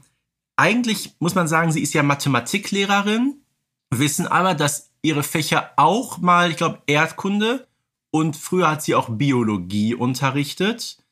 [0.57, 3.41] eigentlich muss man sagen, sie ist ja Mathematiklehrerin,
[3.89, 7.67] wissen aber, dass ihre Fächer auch mal, ich glaube, Erdkunde
[8.15, 11.03] und früher hat sie auch Biologie unterrichtet.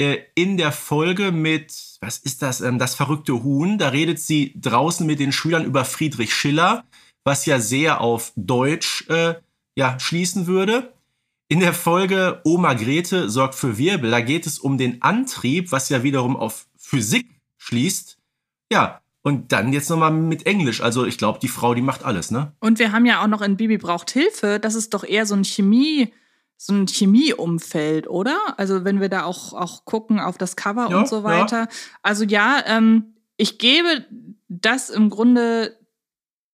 [0.00, 4.54] Äh, in der Folge mit, was ist das, ähm, das verrückte Huhn, da redet sie
[4.54, 6.84] draußen mit den Schülern über Friedrich Schiller,
[7.24, 9.34] was ja sehr auf Deutsch äh,
[9.74, 10.92] ja, schließen würde.
[11.48, 15.88] In der Folge Oma Grete sorgt für Wirbel, da geht es um den Antrieb, was
[15.88, 17.26] ja wiederum auf Physik
[17.58, 18.18] schließt.
[18.72, 20.80] Ja, und dann jetzt nochmal mit Englisch.
[20.80, 22.52] Also ich glaube, die Frau, die macht alles, ne?
[22.60, 24.60] Und wir haben ja auch noch in Bibi braucht Hilfe.
[24.60, 26.12] Das ist doch eher so ein Chemie,
[26.62, 28.38] so ein Chemieumfeld, oder?
[28.58, 31.60] Also wenn wir da auch, auch gucken auf das Cover ja, und so weiter.
[31.60, 31.68] Ja.
[32.02, 34.04] Also ja, ähm, ich gebe
[34.48, 35.78] das im Grunde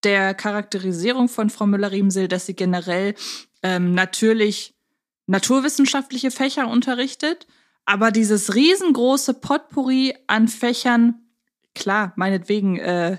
[0.05, 3.17] der Charakterisierung von Frau Müller-Riemsel, dass sie generell
[3.65, 4.77] ähm, natürlich
[5.27, 7.49] naturwissenschaftliche Fächer unterrichtet,
[7.85, 11.27] aber dieses riesengroße Potpourri an Fächern
[11.75, 13.19] klar, meinetwegen äh,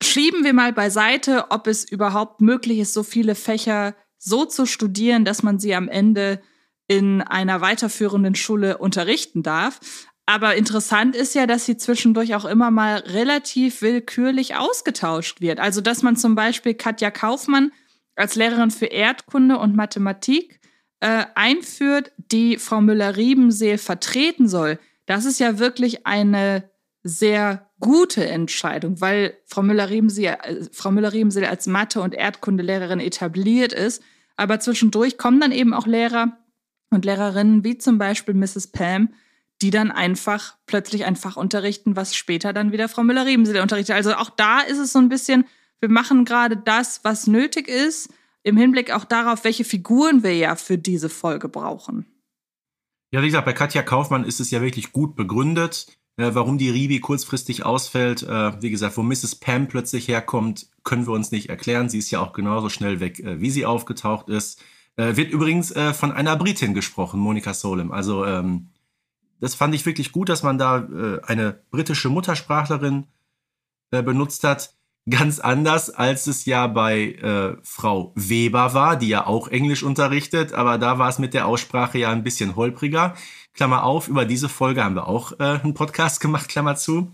[0.00, 5.24] schieben wir mal beiseite, ob es überhaupt möglich ist, so viele Fächer so zu studieren,
[5.24, 6.40] dass man sie am Ende
[6.88, 9.80] in einer weiterführenden Schule unterrichten darf.
[10.26, 15.58] Aber interessant ist ja, dass sie zwischendurch auch immer mal relativ willkürlich ausgetauscht wird.
[15.60, 17.72] Also, dass man zum Beispiel Katja Kaufmann
[18.14, 20.60] als Lehrerin für Erdkunde und Mathematik
[21.00, 24.78] äh, einführt, die Frau Müller-Riebenseel vertreten soll.
[25.06, 26.68] Das ist ja wirklich eine
[27.08, 31.12] sehr gute Entscheidung, weil Frau Müller-Riemsel Frau Müller
[31.48, 34.02] als Mathe- und Erdkundelehrerin etabliert ist.
[34.36, 36.38] Aber zwischendurch kommen dann eben auch Lehrer
[36.90, 38.68] und Lehrerinnen, wie zum Beispiel Mrs.
[38.68, 39.12] Pam,
[39.60, 43.96] die dann einfach plötzlich ein Fach unterrichten, was später dann wieder Frau Müller-Riemsel unterrichtet.
[43.96, 45.44] Also auch da ist es so ein bisschen,
[45.80, 48.10] wir machen gerade das, was nötig ist,
[48.42, 52.06] im Hinblick auch darauf, welche Figuren wir ja für diese Folge brauchen.
[53.10, 55.86] Ja, wie gesagt, bei Katja Kaufmann ist es ja wirklich gut begründet.
[56.18, 59.36] Äh, warum die Ribi kurzfristig ausfällt, äh, wie gesagt, wo Mrs.
[59.36, 61.88] Pam plötzlich herkommt, können wir uns nicht erklären.
[61.88, 64.60] Sie ist ja auch genauso schnell weg, äh, wie sie aufgetaucht ist.
[64.96, 67.92] Äh, wird übrigens äh, von einer Britin gesprochen, Monika Solem.
[67.92, 68.70] Also ähm,
[69.38, 70.88] das fand ich wirklich gut, dass man da
[71.22, 73.06] eine britische Muttersprachlerin
[73.92, 74.74] benutzt hat.
[75.08, 77.16] Ganz anders, als es ja bei
[77.62, 81.98] Frau Weber war, die ja auch Englisch unterrichtet, aber da war es mit der Aussprache
[81.98, 83.14] ja ein bisschen holpriger.
[83.58, 87.12] Klammer auf, über diese Folge haben wir auch äh, einen Podcast gemacht, Klammer zu.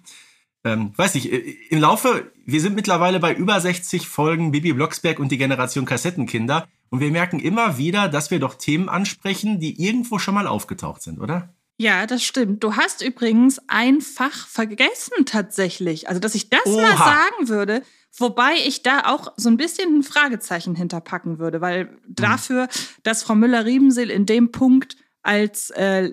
[0.62, 1.38] Ähm, weiß nicht, äh,
[1.70, 6.68] im Laufe, wir sind mittlerweile bei über 60 Folgen Bibi Blocksberg und die Generation Kassettenkinder
[6.90, 11.00] und wir merken immer wieder, dass wir doch Themen ansprechen, die irgendwo schon mal aufgetaucht
[11.00, 11.53] sind, oder?
[11.76, 12.62] Ja, das stimmt.
[12.62, 16.08] Du hast übrigens ein Fach vergessen tatsächlich.
[16.08, 16.82] Also, dass ich das Oha.
[16.82, 17.82] mal sagen würde,
[18.16, 21.90] wobei ich da auch so ein bisschen ein Fragezeichen hinterpacken würde, weil mhm.
[22.08, 22.68] dafür,
[23.02, 26.12] dass Frau Müller-Riebenseel in dem Punkt als äh,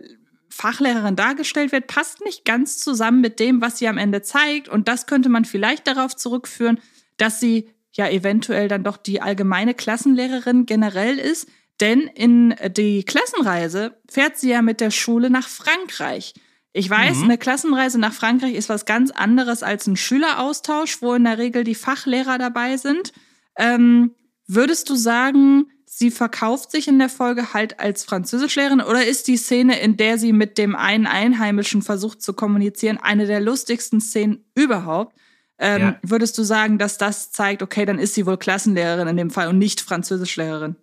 [0.50, 4.68] Fachlehrerin dargestellt wird, passt nicht ganz zusammen mit dem, was sie am Ende zeigt.
[4.68, 6.80] Und das könnte man vielleicht darauf zurückführen,
[7.18, 11.48] dass sie ja eventuell dann doch die allgemeine Klassenlehrerin generell ist.
[11.80, 16.34] Denn in die Klassenreise fährt sie ja mit der Schule nach Frankreich.
[16.74, 17.24] Ich weiß, mhm.
[17.26, 21.64] eine Klassenreise nach Frankreich ist was ganz anderes als ein Schüleraustausch, wo in der Regel
[21.64, 23.12] die Fachlehrer dabei sind.
[23.58, 24.16] Ähm,
[24.48, 29.36] würdest du sagen, sie verkauft sich in der Folge halt als Französischlehrerin oder ist die
[29.36, 34.46] Szene, in der sie mit dem einen Einheimischen versucht zu kommunizieren, eine der lustigsten Szenen
[34.56, 35.18] überhaupt?
[35.60, 36.00] Ähm, ja.
[36.04, 39.50] Würdest du sagen, dass das zeigt, okay, dann ist sie wohl Klassenlehrerin in dem Fall
[39.50, 40.78] und nicht Französischlehrerin?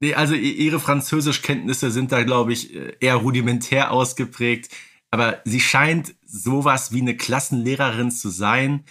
[0.00, 4.70] Nee, also ihre Französischkenntnisse sind da, glaube ich, eher rudimentär ausgeprägt.
[5.10, 8.84] Aber sie scheint sowas wie eine Klassenlehrerin zu sein.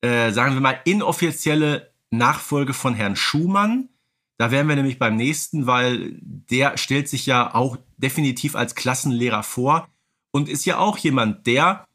[0.00, 3.88] Äh, sagen wir mal, inoffizielle Nachfolge von Herrn Schumann
[4.36, 9.42] da wären wir nämlich beim nächsten, weil der stellt sich ja auch definitiv als Klassenlehrer
[9.42, 9.88] vor
[10.32, 11.86] und ist ja auch jemand, der,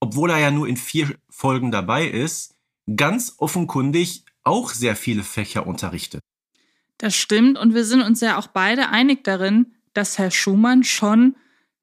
[0.00, 2.54] obwohl er ja nur in vier Folgen dabei ist,
[2.94, 6.20] ganz offenkundig auch sehr viele Fächer unterrichtet.
[6.98, 11.36] Das stimmt und wir sind uns ja auch beide einig darin, dass Herr Schumann schon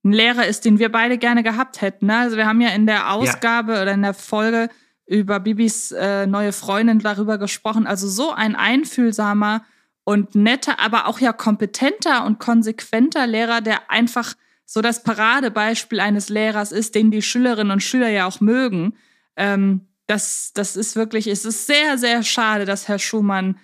[0.04, 2.08] ein Lehrer ist, den wir beide gerne gehabt hätten.
[2.08, 2.18] Ne?
[2.18, 3.82] Also wir haben ja in der Ausgabe ja.
[3.84, 4.70] oder in der Folge
[5.06, 7.88] über Bibis äh, neue Freundin darüber gesprochen.
[7.88, 9.64] Also so ein einfühlsamer,
[10.04, 14.34] und netter, aber auch ja kompetenter und konsequenter Lehrer, der einfach
[14.66, 18.96] so das Paradebeispiel eines Lehrers ist, den die Schülerinnen und Schüler ja auch mögen.
[19.36, 23.58] Ähm, das, das ist wirklich, es ist sehr, sehr schade, dass Herr Schumann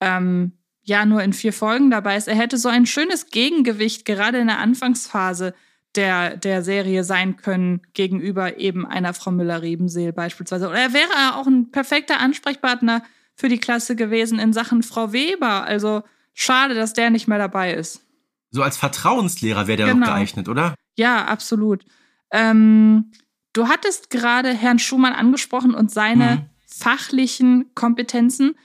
[0.00, 0.52] ähm,
[0.84, 2.28] ja nur in vier Folgen dabei ist.
[2.28, 5.54] Er hätte so ein schönes Gegengewicht gerade in der Anfangsphase
[5.96, 10.68] der, der Serie sein können gegenüber eben einer Frau Müller-Riebenseel beispielsweise.
[10.68, 13.02] Oder er wäre auch ein perfekter Ansprechpartner
[13.34, 15.64] für die Klasse gewesen in Sachen Frau Weber.
[15.64, 16.02] Also
[16.34, 18.02] schade, dass der nicht mehr dabei ist.
[18.50, 20.06] So als Vertrauenslehrer wäre der genau.
[20.06, 20.74] doch geeignet, oder?
[20.96, 21.84] Ja, absolut.
[22.30, 23.12] Ähm,
[23.52, 26.40] du hattest gerade Herrn Schumann angesprochen und seine mhm.
[26.66, 28.56] fachlichen Kompetenzen.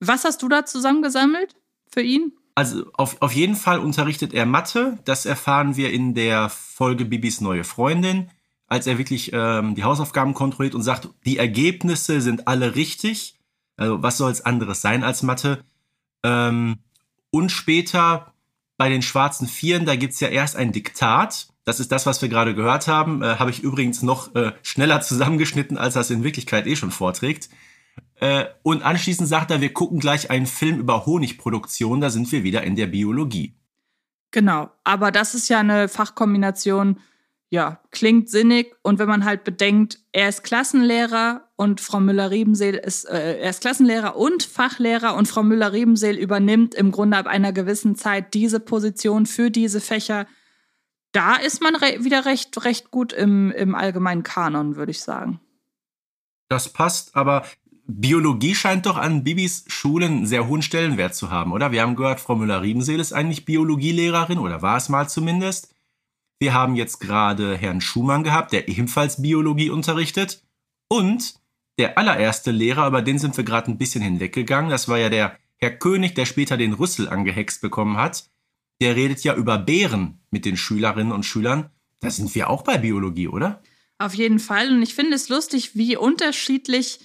[0.00, 1.54] Was hast du da zusammengesammelt
[1.96, 2.32] für ihn?
[2.54, 4.98] Also auf, auf jeden Fall unterrichtet er Mathe.
[5.04, 8.30] Das erfahren wir in der Folge Bibis neue Freundin,
[8.66, 13.38] als er wirklich ähm, die Hausaufgaben kontrolliert und sagt, die Ergebnisse sind alle richtig.
[13.76, 15.64] Also was soll es anderes sein als Mathe?
[16.22, 16.78] Ähm,
[17.30, 18.32] und später
[18.78, 21.48] bei den schwarzen Vieren, da gibt's ja erst ein Diktat.
[21.64, 23.22] Das ist das, was wir gerade gehört haben.
[23.22, 27.48] Äh, Habe ich übrigens noch äh, schneller zusammengeschnitten, als das in Wirklichkeit eh schon vorträgt.
[28.20, 32.44] Äh, und anschließend sagt er, wir gucken gleich einen Film über Honigproduktion, da sind wir
[32.44, 33.54] wieder in der Biologie.
[34.30, 36.98] Genau, aber das ist ja eine Fachkombination,
[37.48, 38.74] ja, klingt sinnig.
[38.82, 43.60] Und wenn man halt bedenkt, er ist Klassenlehrer und Frau Müller-Riebenseel ist, äh, er ist
[43.60, 49.26] Klassenlehrer und Fachlehrer und Frau Müller-Riebenseel übernimmt im Grunde ab einer gewissen Zeit diese Position
[49.26, 50.26] für diese Fächer.
[51.12, 55.40] Da ist man re wieder recht, recht gut im, im allgemeinen Kanon, würde ich sagen.
[56.48, 57.46] Das passt, aber
[57.88, 61.70] Biologie scheint doch an Bibis Schulen einen sehr hohen Stellenwert zu haben, oder?
[61.70, 65.72] Wir haben gehört, Frau Müller-Riebenseel ist eigentlich Biologielehrerin oder war es mal zumindest.
[66.38, 70.42] Wir haben jetzt gerade Herrn Schumann gehabt, der ebenfalls Biologie unterrichtet.
[70.88, 71.36] Und
[71.78, 75.38] der allererste Lehrer, über den sind wir gerade ein bisschen hinweggegangen, das war ja der
[75.58, 78.28] Herr König, der später den Rüssel angehext bekommen hat.
[78.80, 81.70] Der redet ja über Bären mit den Schülerinnen und Schülern.
[82.00, 83.62] Da sind wir auch bei Biologie, oder?
[83.98, 84.70] Auf jeden Fall.
[84.70, 87.00] Und ich finde es lustig, wie unterschiedlich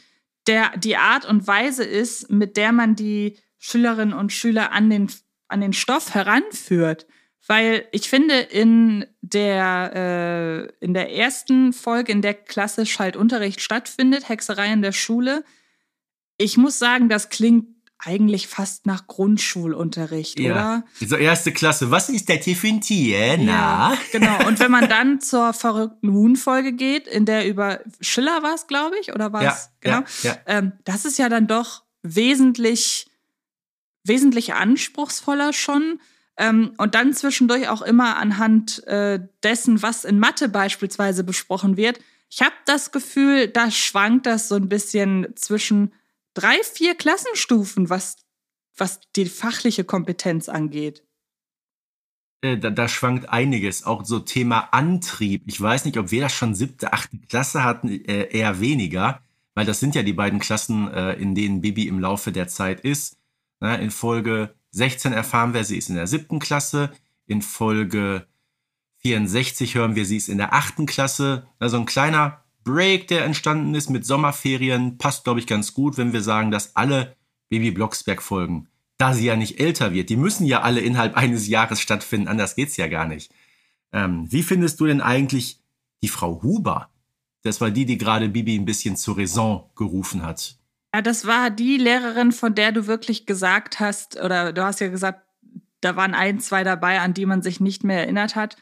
[0.47, 5.11] der, die Art und Weise ist, mit der man die Schülerinnen und Schüler an den,
[5.47, 7.05] an den Stoff heranführt.
[7.47, 9.91] Weil ich finde, in der,
[10.79, 15.43] äh, in der ersten Folge, in der klassisch halt Unterricht stattfindet, Hexerei in der Schule,
[16.37, 17.67] ich muss sagen, das klingt
[18.03, 20.51] eigentlich fast nach Grundschulunterricht, Ja.
[20.51, 20.83] oder?
[21.07, 21.91] So erste Klasse.
[21.91, 23.37] Was ist für ein Tier?
[23.37, 23.91] Na?
[23.93, 24.47] Ja, genau.
[24.47, 28.95] Und wenn man dann zur verrückten Huhn-Folge geht, in der über Schiller war es, glaube
[28.99, 29.69] ich, oder war Ja, es?
[29.81, 29.97] Genau.
[30.23, 30.37] ja, ja.
[30.47, 33.07] Ähm, das ist ja dann doch wesentlich,
[34.03, 35.99] wesentlich anspruchsvoller schon.
[36.37, 41.99] Ähm, und dann zwischendurch auch immer anhand äh, dessen, was in Mathe beispielsweise besprochen wird.
[42.29, 45.91] Ich habe das Gefühl, da schwankt das so ein bisschen zwischen
[46.33, 48.17] drei, vier Klassenstufen, was,
[48.77, 51.03] was die fachliche Kompetenz angeht.
[52.41, 55.43] Äh, Da, da schwankt einiges, auch so Thema Antrieb.
[55.47, 59.21] Ich weiß nicht, ob wir das schon siebte, achte Klasse hatten, äh, eher weniger,
[59.53, 62.81] weil das sind ja die beiden Klassen, äh, in denen Bibi im Laufe der Zeit
[62.81, 63.17] ist.
[63.59, 66.91] Na, in Folge 16 erfahren wir, sie ist in der siebten Klasse.
[67.27, 68.25] In Folge
[68.97, 71.47] 64 hören wir, sie ist in der achten Klasse.
[71.59, 76.13] Also ein kleiner Break, der entstanden ist mit Sommerferien, passt, glaube ich, ganz gut, wenn
[76.13, 77.15] wir sagen, dass alle
[77.49, 81.47] Baby Blocksberg Folgen, da sie ja nicht älter wird, die müssen ja alle innerhalb eines
[81.47, 83.31] Jahres stattfinden, anders geht's ja gar nicht.
[83.91, 85.59] Ähm, wie findest du denn eigentlich
[86.01, 86.89] die Frau Huber?
[87.43, 90.57] Das war die, die gerade Bibi ein bisschen zur Raison gerufen hat.
[90.93, 94.89] Ja, das war die Lehrerin, von der du wirklich gesagt hast, oder du hast ja
[94.89, 95.21] gesagt,
[95.79, 98.57] da waren ein, zwei dabei, an die man sich nicht mehr erinnert hat.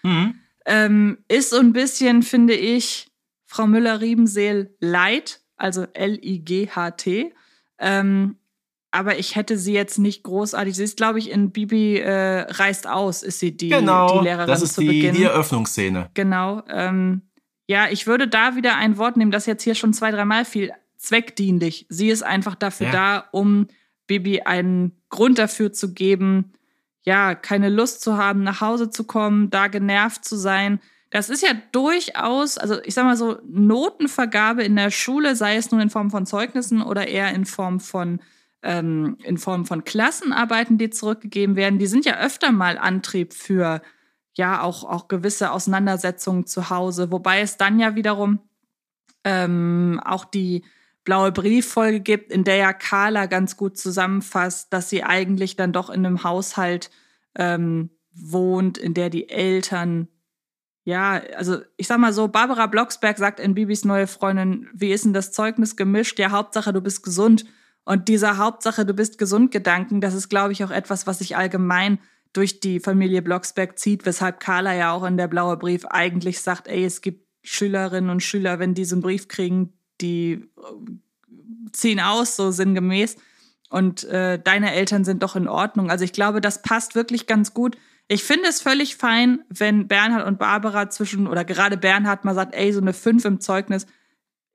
[0.66, 3.09] Ähm, ist so ein bisschen, finde ich,
[3.52, 7.34] Frau Müller-Riebenseel light, also L-I-G-H-T.
[7.80, 8.36] Ähm,
[8.92, 10.76] aber ich hätte sie jetzt nicht großartig.
[10.76, 14.48] Sie ist, glaube ich, in Bibi äh, reist aus, ist sie die, genau, die Lehrerin
[14.48, 15.16] das ist zu die, Beginn.
[15.16, 16.12] die Eröffnungsszene.
[16.14, 16.62] Genau.
[16.70, 17.24] Ähm,
[17.68, 20.72] ja, ich würde da wieder ein Wort nehmen, das jetzt hier schon zwei, dreimal fiel.
[20.98, 21.88] Zweckdienlich.
[21.90, 22.92] Sie ist einfach dafür Ja.
[22.94, 23.68] da, um
[24.06, 26.54] Bibi einen Grund dafür zu geben,
[27.02, 30.80] ja, keine Lust zu haben, nach Hause zu kommen, da genervt zu sein.
[31.10, 35.72] Das ist ja durchaus, also ich sag mal so, Notenvergabe in der Schule, sei es
[35.72, 38.20] nun in Form von Zeugnissen oder eher in Form von
[38.62, 43.82] ähm, in Form von Klassenarbeiten, die zurückgegeben werden, die sind ja öfter mal Antrieb für
[44.34, 48.40] ja auch, auch gewisse Auseinandersetzungen zu Hause, wobei es dann ja wiederum
[49.24, 50.64] ähm, auch die
[51.04, 55.90] blaue Brieffolge gibt, in der ja Carla ganz gut zusammenfasst, dass sie eigentlich dann doch
[55.90, 56.92] in einem Haushalt
[57.36, 60.08] ähm, wohnt, in der die Eltern
[60.90, 65.06] ja, also ich sag mal so, Barbara Blocksberg sagt in Bibis neue Freundin, wie ist
[65.06, 66.18] denn das Zeugnis gemischt?
[66.18, 67.46] Ja, Hauptsache du bist gesund.
[67.86, 71.38] Und dieser Hauptsache du bist gesund Gedanken, das ist, glaube ich, auch etwas, was sich
[71.38, 72.00] allgemein
[72.34, 76.68] durch die Familie Blocksberg zieht, weshalb Carla ja auch in der blaue Brief eigentlich sagt,
[76.68, 82.00] ey, es gibt Schülerinnen und Schüler, wenn die so einen Brief kriegen, die äh, ziehen
[82.00, 83.16] aus, so sinngemäß.
[83.70, 85.92] Und äh, deine Eltern sind doch in Ordnung.
[85.92, 87.78] Also ich glaube, das passt wirklich ganz gut.
[88.12, 92.56] Ich finde es völlig fein, wenn Bernhard und Barbara zwischen, oder gerade Bernhard mal sagt,
[92.56, 93.86] ey, so eine 5 im Zeugnis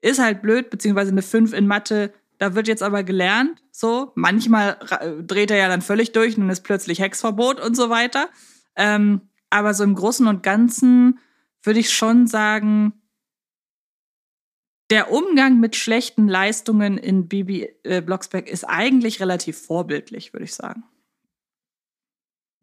[0.01, 4.11] ist halt blöd, beziehungsweise eine 5 in Mathe, da wird jetzt aber gelernt, so.
[4.15, 4.77] Manchmal
[5.25, 8.27] dreht er ja dann völlig durch und ist plötzlich Hexverbot und so weiter.
[8.75, 11.19] Ähm, aber so im Großen und Ganzen
[11.63, 12.93] würde ich schon sagen,
[14.89, 20.53] der Umgang mit schlechten Leistungen in Bibi äh, Blocksberg ist eigentlich relativ vorbildlich, würde ich
[20.53, 20.83] sagen.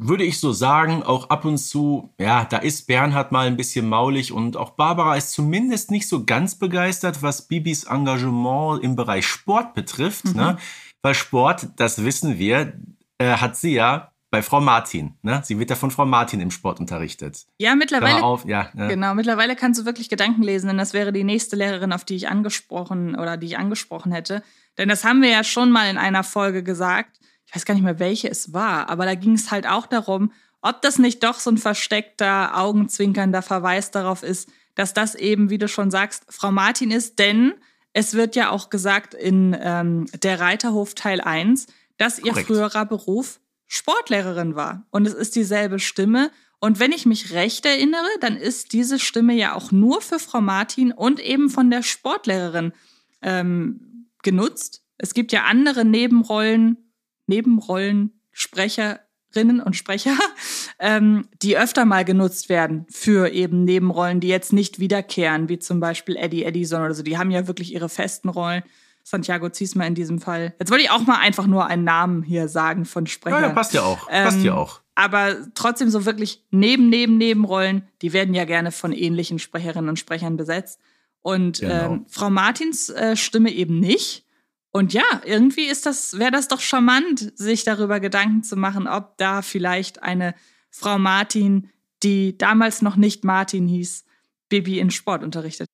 [0.05, 3.88] Würde ich so sagen, auch ab und zu, ja, da ist Bernhard mal ein bisschen
[3.88, 9.26] maulig und auch Barbara ist zumindest nicht so ganz begeistert, was Bibis Engagement im Bereich
[9.26, 10.24] Sport betrifft.
[10.24, 10.32] Mhm.
[10.36, 10.57] Ne?
[11.03, 12.72] Weil Sport, das wissen wir,
[13.18, 15.14] äh, hat sie ja bei Frau Martin.
[15.22, 15.42] Ne?
[15.44, 17.44] Sie wird ja von Frau Martin im Sport unterrichtet.
[17.59, 18.22] Ja, mittlerweile.
[18.22, 18.88] Auf, ja, ne?
[18.88, 22.16] Genau, mittlerweile kannst du wirklich Gedanken lesen, denn das wäre die nächste Lehrerin, auf die
[22.16, 24.42] ich angesprochen oder die ich angesprochen hätte.
[24.78, 27.20] Denn das haben wir ja schon mal in einer Folge gesagt.
[27.53, 30.32] Ich weiß gar nicht mehr, welche es war, aber da ging es halt auch darum,
[30.62, 35.59] ob das nicht doch so ein versteckter, augenzwinkernder Verweis darauf ist, dass das eben, wie
[35.59, 37.53] du schon sagst, Frau Martin ist, denn
[37.92, 41.66] es wird ja auch gesagt in ähm, der Reiterhof Teil 1,
[41.98, 42.46] dass ihr Korrekt.
[42.46, 44.86] früherer Beruf Sportlehrerin war.
[44.90, 46.30] Und es ist dieselbe Stimme.
[46.59, 50.40] Und wenn ich mich recht erinnere, dann ist diese Stimme ja auch nur für Frau
[50.40, 52.72] Martin und eben von der Sportlehrerin
[53.20, 54.82] ähm, genutzt.
[54.96, 56.91] Es gibt ja andere Nebenrollen,
[57.33, 60.16] Nebenrollen, Sprecherinnen und Sprecher,
[60.78, 65.80] ähm, die öfter mal genutzt werden für eben Nebenrollen, die jetzt nicht wiederkehren, wie zum
[65.80, 67.03] Beispiel Eddie Edison oder so.
[67.03, 68.62] Die haben ja wirklich ihre festen Rollen.
[69.05, 70.55] Santiago Ziesmer in diesem Fall.
[70.61, 73.41] Jetzt wollte ich auch mal einfach nur einen Namen hier sagen von Sprecher.
[73.41, 74.07] Ja, ja passt ja auch.
[74.09, 74.80] Ähm, passt ja auch.
[74.95, 79.99] Aber trotzdem so wirklich neben, neben, Nebenrollen, die werden ja gerne von ähnlichen Sprecherinnen und
[79.99, 80.78] Sprechern besetzt.
[81.20, 81.95] Und genau.
[81.95, 84.24] ähm, Frau Martins äh, Stimme eben nicht.
[84.73, 89.18] Und ja, irgendwie ist das, wäre das doch charmant, sich darüber Gedanken zu machen, ob
[89.18, 90.35] da vielleicht eine
[90.70, 91.68] Frau Martin,
[92.03, 94.05] die damals noch nicht Martin hieß,
[94.49, 95.68] Baby in Sport unterrichtet.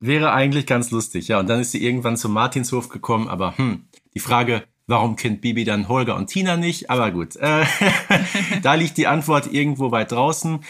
[0.00, 1.40] Wäre eigentlich ganz lustig, ja.
[1.40, 5.64] Und dann ist sie irgendwann zum Martinshof gekommen, aber hm, die Frage, warum kennt Bibi
[5.64, 6.88] dann Holger und Tina nicht?
[6.88, 7.64] Aber gut, äh,
[8.62, 10.60] da liegt die Antwort irgendwo weit draußen.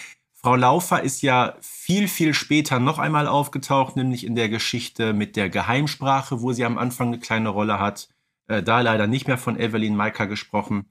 [0.40, 5.34] Frau Laufer ist ja viel, viel später noch einmal aufgetaucht, nämlich in der Geschichte mit
[5.34, 8.08] der Geheimsprache, wo sie am Anfang eine kleine Rolle hat.
[8.46, 10.86] Äh, da leider nicht mehr von Evelyn Maika gesprochen.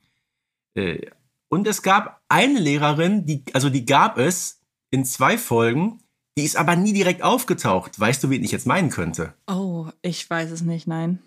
[0.75, 1.07] Äh,
[1.47, 4.59] und es gab eine Lehrerin, die, also die gab es
[4.91, 6.03] in zwei Folgen,
[6.37, 7.97] die ist aber nie direkt aufgetaucht.
[7.97, 9.33] Weißt du, wen ich jetzt meinen könnte?
[9.47, 11.19] Oh, ich weiß es nicht, nein.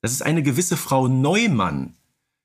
[0.00, 1.96] Das ist eine gewisse Frau Neumann.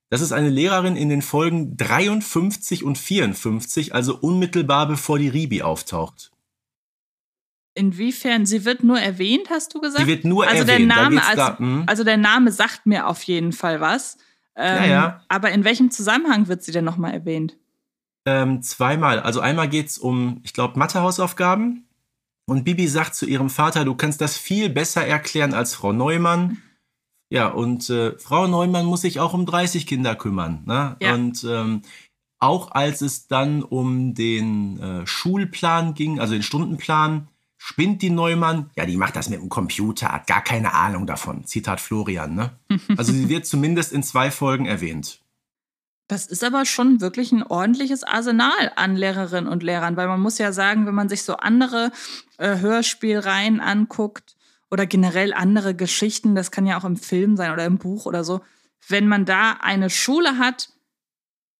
[0.09, 5.61] Das ist eine Lehrerin in den Folgen 53 und 54, also unmittelbar bevor die Ribi
[5.61, 6.31] auftaucht.
[7.75, 8.45] Inwiefern?
[8.45, 10.01] Sie wird nur erwähnt, hast du gesagt?
[10.01, 10.89] Sie wird nur also erwähnt.
[10.89, 11.83] Der Name, also, da, hm?
[11.85, 14.17] also der Name sagt mir auf jeden Fall was.
[14.55, 15.21] Ähm, ja, ja.
[15.29, 17.55] Aber in welchem Zusammenhang wird sie denn nochmal erwähnt?
[18.25, 19.19] Ähm, zweimal.
[19.19, 21.87] Also einmal geht es um, ich glaube, Mathehausaufgaben.
[22.45, 26.57] Und Bibi sagt zu ihrem Vater, du kannst das viel besser erklären als Frau Neumann.
[27.29, 30.63] Ja, und äh, Frau Neumann muss sich auch um 30 Kinder kümmern.
[30.65, 30.97] Ne?
[30.99, 31.13] Ja.
[31.13, 31.83] Und ähm,
[32.39, 37.27] auch als es dann um den äh, Schulplan ging, also den Stundenplan,
[37.57, 41.45] spinnt die Neumann, ja, die macht das mit dem Computer, hat gar keine Ahnung davon.
[41.45, 42.51] Zitat Florian, ne?
[42.97, 45.19] Also sie wird zumindest in zwei Folgen erwähnt.
[46.07, 50.39] Das ist aber schon wirklich ein ordentliches Arsenal an Lehrerinnen und Lehrern, weil man muss
[50.39, 51.91] ja sagen, wenn man sich so andere
[52.39, 54.35] äh, Hörspielreihen anguckt
[54.71, 58.23] oder generell andere Geschichten, das kann ja auch im Film sein oder im Buch oder
[58.23, 58.41] so,
[58.87, 60.69] wenn man da eine Schule hat,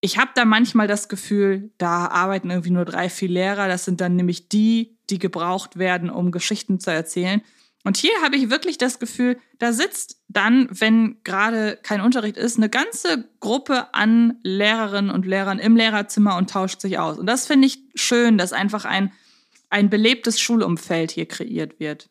[0.01, 3.99] ich habe da manchmal das Gefühl, da arbeiten irgendwie nur drei, vier Lehrer, das sind
[3.99, 7.41] dann nämlich die, die gebraucht werden, um Geschichten zu erzählen.
[7.83, 12.57] Und hier habe ich wirklich das Gefühl, da sitzt dann, wenn gerade kein Unterricht ist,
[12.57, 17.17] eine ganze Gruppe an Lehrerinnen und Lehrern im Lehrerzimmer und tauscht sich aus.
[17.17, 19.11] Und das finde ich schön, dass einfach ein,
[19.69, 22.09] ein belebtes Schulumfeld hier kreiert wird.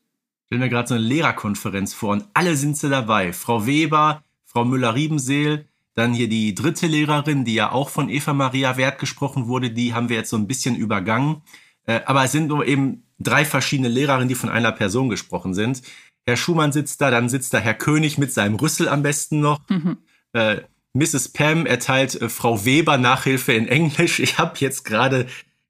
[0.49, 3.34] Stelle mir gerade so eine Lehrerkonferenz vor und alle sind sie dabei.
[3.34, 8.78] Frau Weber, Frau Müller-Riebenseel, dann hier die dritte Lehrerin, die ja auch von Eva Maria
[8.78, 11.42] Wert gesprochen wurde, die haben wir jetzt so ein bisschen übergangen.
[11.84, 15.82] Äh, aber es sind nur eben drei verschiedene Lehrerinnen, die von einer Person gesprochen sind.
[16.26, 19.61] Herr Schumann sitzt da, dann sitzt da Herr König mit seinem Rüssel am besten noch.
[19.68, 19.99] Mhm.
[20.32, 20.62] Äh,
[20.94, 21.28] Mrs.
[21.28, 24.18] Pam erteilt äh, Frau Weber Nachhilfe in Englisch.
[24.20, 25.26] Ich habe jetzt gerade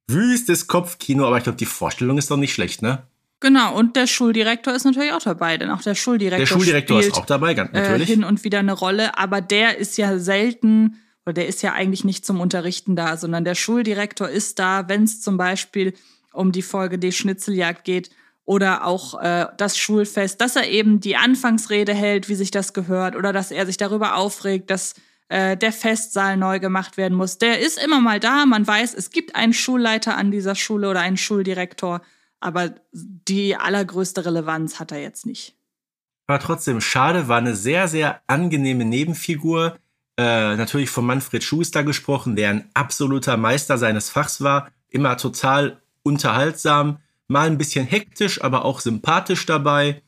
[0.06, 3.08] wüstes Kopfkino, aber ich glaube, die Vorstellung ist doch nicht schlecht, ne?
[3.40, 7.14] Genau, und der Schuldirektor ist natürlich auch dabei, denn auch der Schuldirektor, der Schuldirektor spielt,
[7.14, 8.08] ist auch dabei, ganz natürlich.
[8.08, 11.72] Äh, hin und wieder eine Rolle, aber der ist ja selten, oder der ist ja
[11.72, 15.94] eigentlich nicht zum Unterrichten da, sondern der Schuldirektor ist da, wenn es zum Beispiel
[16.32, 18.10] um die Folge Die Schnitzeljagd geht
[18.44, 23.14] oder auch äh, das Schulfest, dass er eben die Anfangsrede hält, wie sich das gehört,
[23.14, 24.94] oder dass er sich darüber aufregt, dass
[25.28, 27.38] äh, der Festsaal neu gemacht werden muss.
[27.38, 28.46] Der ist immer mal da.
[28.46, 32.00] Man weiß, es gibt einen Schulleiter an dieser Schule oder einen Schuldirektor,
[32.40, 35.56] aber die allergrößte Relevanz hat er jetzt nicht.
[36.26, 39.78] War trotzdem schade, war eine sehr, sehr angenehme Nebenfigur.
[40.18, 45.80] Äh, natürlich von Manfred Schuster gesprochen, der ein absoluter Meister seines Fachs war, immer total
[46.02, 50.02] unterhaltsam, mal ein bisschen hektisch, aber auch sympathisch dabei.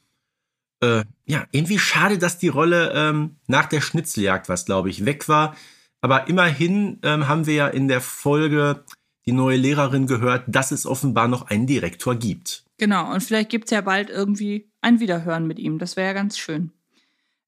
[0.83, 5.29] Äh, ja, irgendwie schade, dass die Rolle ähm, nach der Schnitzeljagd, was glaube ich, weg
[5.29, 5.55] war.
[6.01, 8.85] Aber immerhin ähm, haben wir ja in der Folge
[9.31, 12.65] die neue Lehrerin gehört, dass es offenbar noch einen Direktor gibt.
[12.79, 15.79] Genau, und vielleicht gibt es ja bald irgendwie ein Wiederhören mit ihm.
[15.79, 16.73] Das wäre ja ganz schön.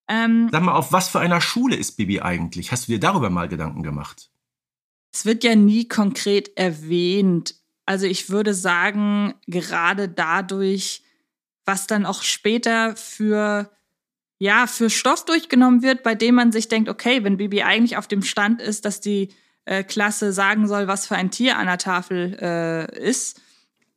[0.08, 2.70] Ähm, Sag mal, auf was für einer Schule ist Bibi eigentlich?
[2.70, 4.30] Hast du dir darüber mal Gedanken gemacht?
[5.12, 7.56] Es wird ja nie konkret erwähnt.
[7.84, 11.02] Also ich würde sagen, gerade dadurch,
[11.64, 13.70] was dann auch später für
[14.38, 18.08] ja, für Stoff durchgenommen wird, bei dem man sich denkt, okay, wenn Bibi eigentlich auf
[18.08, 19.28] dem Stand ist, dass die
[19.64, 23.40] äh, Klasse sagen soll, was für ein Tier an der Tafel äh, ist,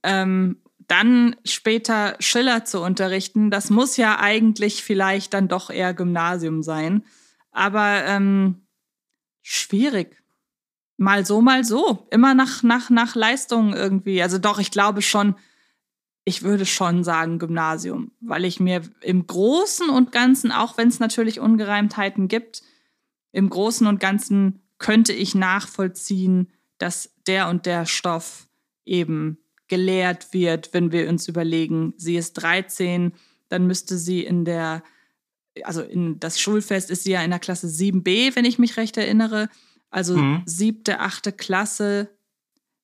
[0.03, 6.61] ähm, dann später Schiller zu unterrichten, das muss ja eigentlich vielleicht dann doch eher Gymnasium
[6.61, 7.03] sein.
[7.51, 8.68] Aber ähm,
[9.41, 10.22] schwierig.
[10.97, 12.07] Mal so, mal so.
[12.11, 14.22] Immer nach, nach, nach Leistung irgendwie.
[14.22, 15.36] Also doch, ich glaube schon,
[16.24, 20.99] ich würde schon sagen Gymnasium, weil ich mir im Großen und Ganzen, auch wenn es
[20.99, 22.61] natürlich Ungereimtheiten gibt,
[23.32, 28.47] im Großen und Ganzen könnte ich nachvollziehen, dass der und der Stoff
[28.86, 33.13] eben gelehrt wird, wenn wir uns überlegen, sie ist 13,
[33.49, 34.84] dann müsste sie in der,
[35.63, 38.97] also in das Schulfest ist sie ja in der Klasse 7b, wenn ich mich recht
[38.97, 39.49] erinnere.
[39.89, 40.43] Also mhm.
[40.45, 42.15] siebte, achte Klasse,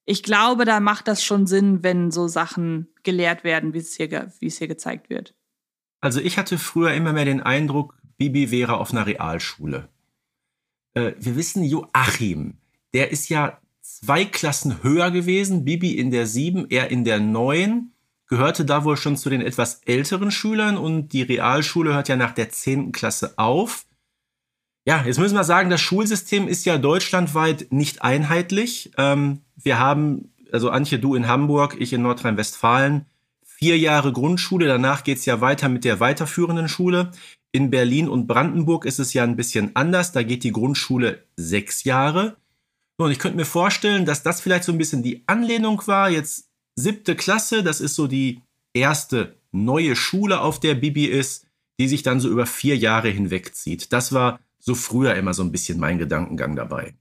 [0.05, 4.31] ich glaube, da macht das schon Sinn, wenn so Sachen gelehrt werden, wie es hier,
[4.39, 5.35] wie es hier gezeigt wird.
[5.99, 9.89] Also ich hatte früher immer mehr den Eindruck, Bibi wäre auf einer Realschule.
[10.93, 12.55] Äh, wir wissen, Joachim,
[12.93, 17.91] der ist ja zwei Klassen höher gewesen, Bibi in der sieben, er in der neun,
[18.27, 22.31] gehörte da wohl schon zu den etwas älteren Schülern und die Realschule hört ja nach
[22.31, 23.85] der zehnten Klasse auf.
[24.85, 28.91] Ja, jetzt müssen wir sagen, das Schulsystem ist ja deutschlandweit nicht einheitlich.
[28.97, 33.05] Ähm, wir haben, also Antje, du in Hamburg, ich in Nordrhein-Westfalen,
[33.45, 37.11] vier Jahre Grundschule, danach geht's ja weiter mit der weiterführenden Schule.
[37.51, 41.83] In Berlin und Brandenburg ist es ja ein bisschen anders, da geht die Grundschule sechs
[41.83, 42.37] Jahre.
[42.97, 46.09] Und ich könnte mir vorstellen, dass das vielleicht so ein bisschen die Anlehnung war.
[46.09, 48.41] Jetzt siebte Klasse, das ist so die
[48.73, 51.45] erste neue Schule, auf der Bibi ist,
[51.79, 53.91] die sich dann so über vier Jahre hinwegzieht.
[53.91, 56.93] Das war so früher immer so ein bisschen mein Gedankengang dabei.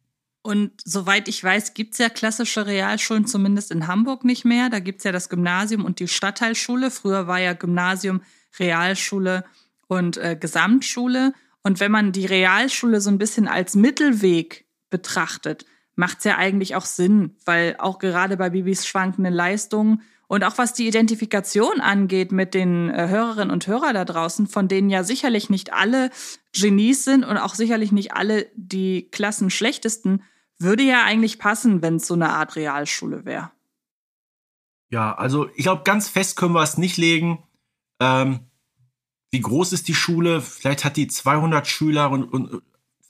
[0.43, 4.71] Und soweit ich weiß, gibt es ja klassische Realschulen zumindest in Hamburg nicht mehr.
[4.71, 6.91] Da gibt es ja das Gymnasium und die Stadtteilschule.
[6.91, 8.23] Früher war ja Gymnasium,
[8.59, 9.45] Realschule
[9.91, 11.33] und äh, Gesamtschule.
[11.63, 15.67] Und wenn man die Realschule so ein bisschen als Mittelweg betrachtet,
[15.97, 20.59] macht es ja eigentlich auch Sinn, weil auch gerade bei Bibis schwankenden Leistungen und auch
[20.59, 25.03] was die Identifikation angeht mit den äh, Hörerinnen und Hörern da draußen, von denen ja
[25.03, 26.11] sicherlich nicht alle
[26.53, 30.23] Genies sind und auch sicherlich nicht alle die Klassen schlechtesten,
[30.59, 33.51] würde ja eigentlich passen, wenn es so eine Art Realschule wäre.
[34.91, 37.43] Ja, also ich glaube, ganz fest können wir es nicht legen.
[38.01, 38.50] Ähm,
[39.31, 40.41] wie groß ist die Schule?
[40.41, 42.63] Vielleicht hat die 200 Schüler und, und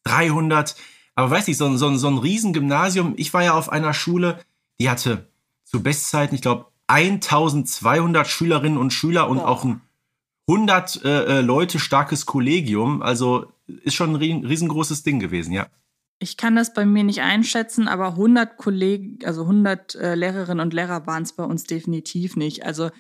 [0.05, 0.77] 300.
[1.14, 3.14] Aber weiß ich, so, so, so ein Riesengymnasium.
[3.16, 4.41] Ich war ja auf einer Schule,
[4.79, 5.29] die hatte
[5.64, 9.45] zu Bestzeiten, ich glaube, 1200 Schülerinnen und Schüler und oh.
[9.45, 9.81] auch ein
[10.49, 13.03] 100 äh, äh, Leute starkes Kollegium.
[13.03, 15.68] Also ist schon ein riesengroßes Ding gewesen, ja.
[16.18, 20.75] Ich kann das bei mir nicht einschätzen, aber 100 Kollegen, also 100 äh, Lehrerinnen und
[20.75, 22.66] Lehrer waren es bei uns definitiv nicht.
[22.66, 22.91] Also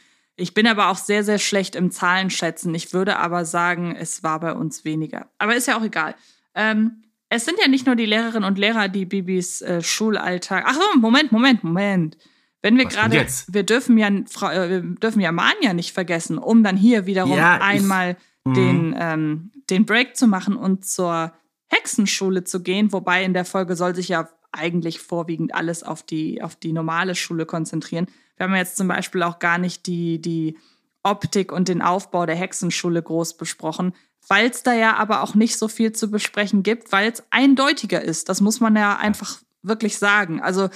[0.40, 2.74] ich bin aber auch sehr, sehr schlecht im Zahlenschätzen.
[2.74, 5.30] Ich würde aber sagen, es war bei uns weniger.
[5.38, 6.14] Aber ist ja auch egal.
[6.54, 10.64] Ähm, es sind ja nicht nur die Lehrerinnen und Lehrer, die Bibis äh, Schulalltag.
[10.66, 12.16] Ach so, Moment, Moment, Moment.
[12.62, 16.76] Wenn wir gerade, wir dürfen ja, äh, wir dürfen ja Mania nicht vergessen, um dann
[16.76, 18.16] hier wiederum ja, einmal
[18.46, 18.96] ich, den, mhm.
[18.98, 21.32] ähm, den Break zu machen und zur
[21.68, 26.42] Hexenschule zu gehen, wobei in der Folge soll sich ja eigentlich vorwiegend alles auf die,
[26.42, 28.08] auf die normale Schule konzentrieren.
[28.40, 30.56] Wir haben jetzt zum Beispiel auch gar nicht die, die
[31.02, 33.94] Optik und den Aufbau der Hexenschule groß besprochen,
[34.28, 38.00] weil es da ja aber auch nicht so viel zu besprechen gibt, weil es eindeutiger
[38.00, 38.30] ist.
[38.30, 40.40] Das muss man ja einfach wirklich sagen.
[40.40, 40.70] Also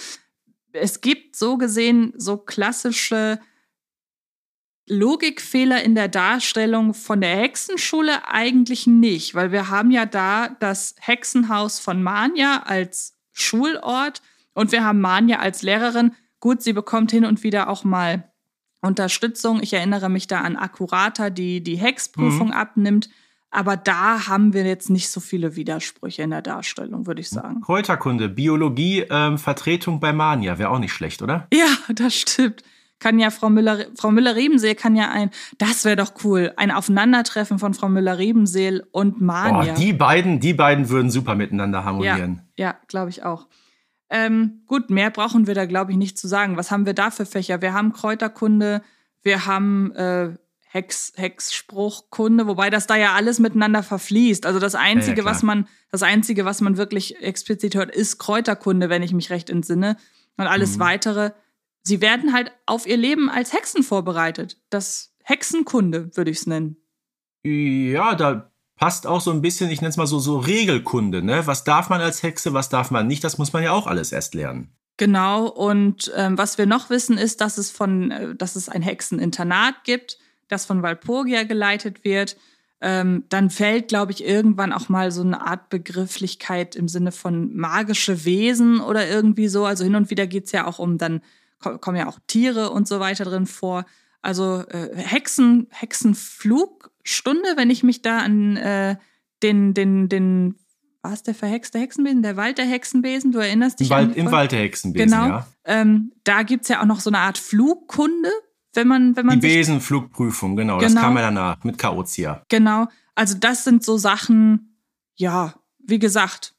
[0.72, 3.40] es gibt so gesehen so klassische
[4.86, 10.96] Logikfehler in der Darstellung von der Hexenschule eigentlich nicht, weil wir haben ja da das
[11.00, 14.20] Hexenhaus von Manja als Schulort
[14.52, 16.14] und wir haben Manja als Lehrerin.
[16.44, 18.24] Gut, sie bekommt hin und wieder auch mal
[18.82, 19.60] Unterstützung.
[19.62, 22.52] Ich erinnere mich da an Akkurata, die die Hexprüfung mhm.
[22.52, 23.08] abnimmt.
[23.50, 27.62] Aber da haben wir jetzt nicht so viele Widersprüche in der Darstellung, würde ich sagen.
[27.62, 31.48] Kräuterkunde, Biologie, ähm, Vertretung bei Mania wäre auch nicht schlecht, oder?
[31.50, 32.62] Ja, das stimmt.
[32.98, 37.58] Kann ja Frau Müller, Frau Müller-Riebenseel kann ja ein, das wäre doch cool, ein Aufeinandertreffen
[37.58, 39.72] von Frau Müller-Riebenseel und Mania.
[39.72, 42.42] Oh, die beiden, die beiden würden super miteinander harmonieren.
[42.58, 43.46] Ja, ja glaube ich auch.
[44.16, 46.56] Ähm, gut, mehr brauchen wir da, glaube ich, nicht zu sagen.
[46.56, 47.60] Was haben wir da für Fächer?
[47.60, 48.80] Wir haben Kräuterkunde,
[49.22, 50.36] wir haben äh,
[50.68, 54.46] Hex, Hexspruchkunde, wobei das da ja alles miteinander verfließt.
[54.46, 58.18] Also das Einzige, Ja, ja, was man, das Einzige, was man wirklich explizit hört, ist
[58.18, 59.96] Kräuterkunde, wenn ich mich recht entsinne.
[60.36, 60.80] Und alles Mhm.
[60.80, 61.30] weitere,
[61.82, 64.60] sie werden halt auf ihr Leben als Hexen vorbereitet.
[64.70, 66.76] Das Hexenkunde, würde ich es nennen.
[67.44, 71.46] Ja, da passt auch so ein bisschen, ich nenne es mal so, so Regelkunde, ne?
[71.46, 74.12] Was darf man als Hexe, was darf man nicht, das muss man ja auch alles
[74.12, 74.70] erst lernen.
[74.96, 78.82] Genau, und ähm, was wir noch wissen, ist, dass es von, äh, dass es ein
[78.82, 80.18] Hexeninternat gibt,
[80.48, 82.36] das von Walpurgia geleitet wird.
[82.80, 87.56] Ähm, dann fällt, glaube ich, irgendwann auch mal so eine Art Begrifflichkeit im Sinne von
[87.56, 89.64] magische Wesen oder irgendwie so.
[89.64, 91.22] Also hin und wieder geht's ja auch um, dann
[91.60, 93.86] ko- kommen ja auch Tiere und so weiter drin vor.
[94.20, 95.66] Also äh, Hexen,
[97.04, 98.96] Hexenflugstunde, wenn ich mich da an äh,
[99.42, 100.56] den, den, den,
[101.02, 102.22] was der verhexte Hexenbesen?
[102.22, 104.32] Der Wald der Hexenbesen, du erinnerst dich Im an Wald, die im?
[104.32, 105.26] Wald der Hexenbesen, Genau.
[105.28, 105.46] ja.
[105.64, 108.30] Ähm, da gibt's ja auch noch so eine Art Flugkunde,
[108.74, 111.02] wenn man, wenn man Die Besenflugprüfung, genau, das Genau.
[111.06, 112.42] kam ja danach mit Chaotia.
[112.48, 112.86] Genau.
[113.14, 114.76] Also das sind so Sachen,
[115.14, 116.53] ja, wie gesagt,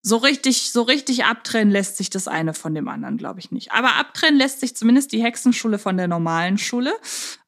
[0.00, 3.72] so richtig, so richtig abtrennen lässt sich das eine von dem anderen, glaube ich nicht.
[3.72, 6.92] Aber abtrennen lässt sich zumindest die Hexenschule von der normalen Schule.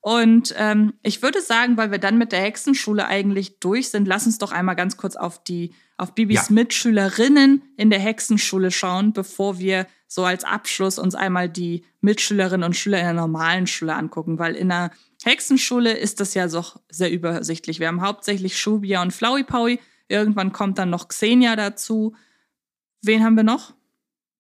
[0.01, 4.27] Und ähm, ich würde sagen, weil wir dann mit der Hexenschule eigentlich durch sind, lass
[4.27, 6.55] uns doch einmal ganz kurz auf die, auf Bibis Ja.
[6.55, 12.75] Mitschülerinnen in der Hexenschule schauen, bevor wir so als Abschluss uns einmal die Mitschülerinnen und
[12.75, 14.91] Schüler in der normalen Schule angucken, weil in der
[15.23, 17.79] Hexenschule ist das ja so sehr übersichtlich.
[17.79, 19.79] Wir haben hauptsächlich Shubia und Flowey Powy.
[20.09, 22.17] Irgendwann kommt dann noch Xenia dazu.
[23.03, 23.73] Wen haben wir noch?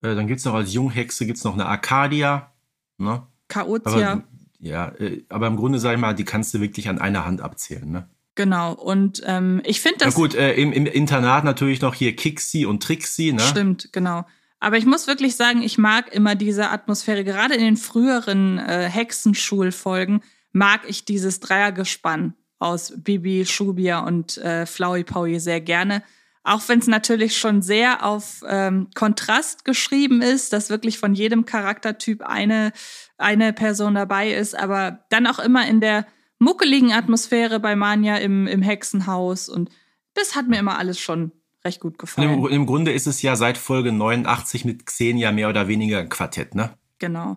[0.02, 2.52] Äh, dann gibt's noch als Junghexe gibt's noch eine Arcadia.
[2.98, 3.22] Ne?
[3.48, 4.12] Chaotia.
[4.12, 4.24] Aber,
[4.58, 7.40] ja, äh, aber im Grunde, sag ich mal, die kannst du wirklich an einer Hand
[7.40, 7.90] abzählen.
[7.90, 8.08] Ne?
[8.34, 8.72] Genau.
[8.72, 10.14] Und ähm, ich finde Na das.
[10.14, 13.32] gut, äh, im, im Internat natürlich noch hier Kixi und Trixie.
[13.32, 13.40] Ne?
[13.40, 14.24] Stimmt, genau.
[14.60, 17.24] Aber ich muss wirklich sagen, ich mag immer diese Atmosphäre.
[17.24, 24.66] Gerade in den früheren äh, Hexenschulfolgen mag ich dieses Dreiergespann aus Bibi, Shubia und äh,
[24.66, 26.02] Flowey Powy sehr gerne.
[26.42, 31.44] Auch wenn es natürlich schon sehr auf ähm, Kontrast geschrieben ist, dass wirklich von jedem
[31.44, 32.72] Charaktertyp eine,
[33.18, 36.06] eine Person dabei ist, aber dann auch immer in der
[36.38, 39.48] muckeligen Atmosphäre bei Manja im, im Hexenhaus.
[39.48, 39.70] Und
[40.14, 41.32] das hat mir immer alles schon
[41.64, 42.32] recht gut gefallen.
[42.32, 46.08] im, Im Grunde ist es ja seit Folge 89 mit Xenia mehr oder weniger ein
[46.08, 46.74] Quartett, ne?
[46.98, 47.36] Genau.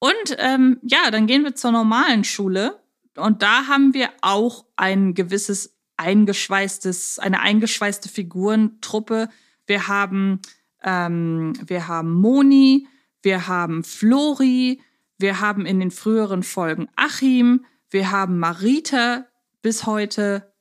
[0.00, 2.80] Und ähm, ja, dann gehen wir zur normalen Schule.
[3.16, 9.28] Und da haben wir auch ein gewisses eingeschweißtes, eine eingeschweißte Figurentruppe.
[9.66, 10.40] Wir haben,
[10.82, 12.86] ähm, wir haben Moni,
[13.22, 14.80] wir haben Flori,
[15.18, 19.26] wir haben in den früheren Folgen Achim, wir haben Marita
[19.62, 20.52] bis heute.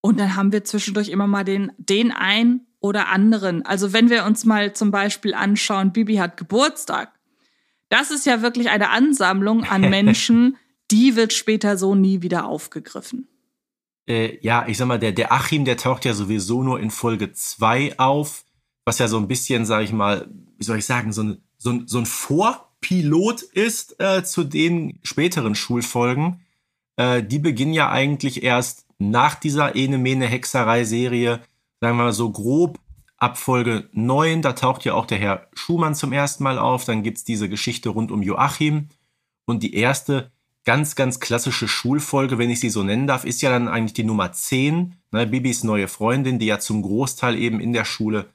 [0.00, 3.64] Und dann haben wir zwischendurch immer mal den, den einen oder anderen.
[3.64, 7.12] Also wenn wir uns mal zum Beispiel anschauen, Bibi hat Geburtstag.
[7.88, 10.56] Das ist ja wirklich eine Ansammlung an Menschen,
[10.90, 13.28] die wird später so nie wieder aufgegriffen.
[14.08, 17.32] Äh, ja, ich sag mal, der, der Achim, der taucht ja sowieso nur in Folge
[17.32, 18.44] 2 auf,
[18.84, 21.70] was ja so ein bisschen, sag ich mal, wie soll ich sagen, so ein, so
[21.70, 26.40] ein, so ein Vorpilot ist äh, zu den späteren Schulfolgen.
[26.96, 31.40] Äh, die beginnen ja eigentlich erst nach dieser Ene-Mene-Hexerei-Serie,
[31.80, 32.78] sagen wir mal so grob
[33.18, 37.02] ab Folge 9, da taucht ja auch der Herr Schumann zum ersten Mal auf, dann
[37.02, 38.88] gibt's diese Geschichte rund um Joachim.
[39.46, 40.32] Und die erste
[40.66, 44.04] ganz, ganz klassische Schulfolge, wenn ich sie so nennen darf, ist ja dann eigentlich die
[44.04, 48.26] Nummer 10, ne, Bibis neue Freundin, die ja zum Großteil eben in der Schule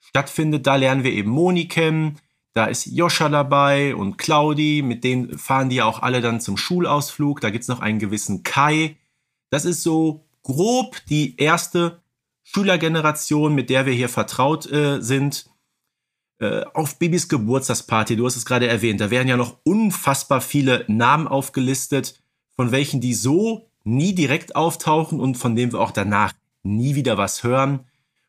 [0.00, 0.66] stattfindet.
[0.66, 2.18] Da lernen wir eben Moni kennen,
[2.54, 6.56] da ist Joscha dabei und Claudi, mit denen fahren die ja auch alle dann zum
[6.56, 7.40] Schulausflug.
[7.40, 8.96] Da gibt's noch einen gewissen Kai.
[9.50, 12.00] Das ist so grob die erste
[12.42, 15.50] Schülergeneration, mit der wir hier vertraut äh, sind.
[16.40, 20.84] Äh, auf Bibis Geburtstagsparty, du hast es gerade erwähnt, da werden ja noch unfassbar viele
[20.86, 22.22] Namen aufgelistet,
[22.54, 26.32] von welchen die so nie direkt auftauchen und von denen wir auch danach
[26.62, 27.80] nie wieder was hören.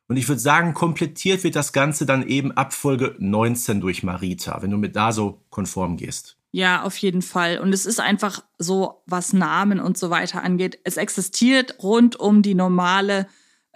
[0.07, 4.62] Und ich würde sagen, komplettiert wird das Ganze dann eben ab Folge 19 durch Marita,
[4.62, 6.38] wenn du mit da so konform gehst.
[6.51, 7.60] Ja, auf jeden Fall.
[7.60, 10.80] Und es ist einfach so, was Namen und so weiter angeht.
[10.84, 13.28] Es existiert rund um die normale,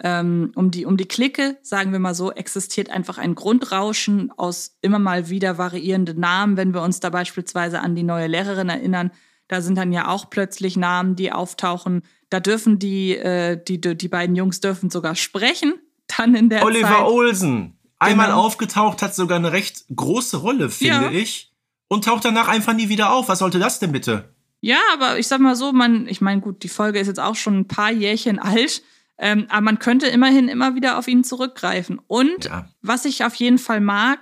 [0.04, 4.78] ähm, um die, um die Clique, sagen wir mal so, existiert einfach ein Grundrauschen aus
[4.82, 6.58] immer mal wieder variierenden Namen.
[6.58, 9.12] Wenn wir uns da beispielsweise an die neue Lehrerin erinnern,
[9.48, 12.02] da sind dann ja auch plötzlich Namen, die auftauchen.
[12.30, 15.74] Da dürfen die, äh, die, die beiden Jungs dürfen sogar sprechen.
[16.18, 17.06] Dann in der Oliver Zeit.
[17.06, 18.42] Olsen, einmal Genau.
[18.42, 21.12] aufgetaucht, hat sogar eine recht große Rolle, finde Ja.
[21.12, 21.54] ich.
[21.88, 23.30] Und taucht danach einfach nie wieder auf.
[23.30, 24.34] Was sollte das denn bitte?
[24.62, 27.36] Ja, aber ich sag mal so, man, ich meine, gut, die Folge ist jetzt auch
[27.36, 28.82] schon ein paar Jährchen alt.
[29.18, 32.00] Ähm, aber man könnte immerhin immer wieder auf ihn zurückgreifen.
[32.08, 32.70] Und Ja.
[32.82, 34.20] was ich auf jeden Fall mag,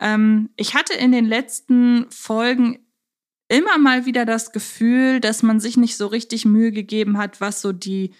[0.00, 2.78] ähm, ich hatte in den letzten Folgen
[3.48, 7.60] immer mal wieder das Gefühl, dass man sich nicht so richtig Mühe gegeben hat, was
[7.60, 8.14] so die,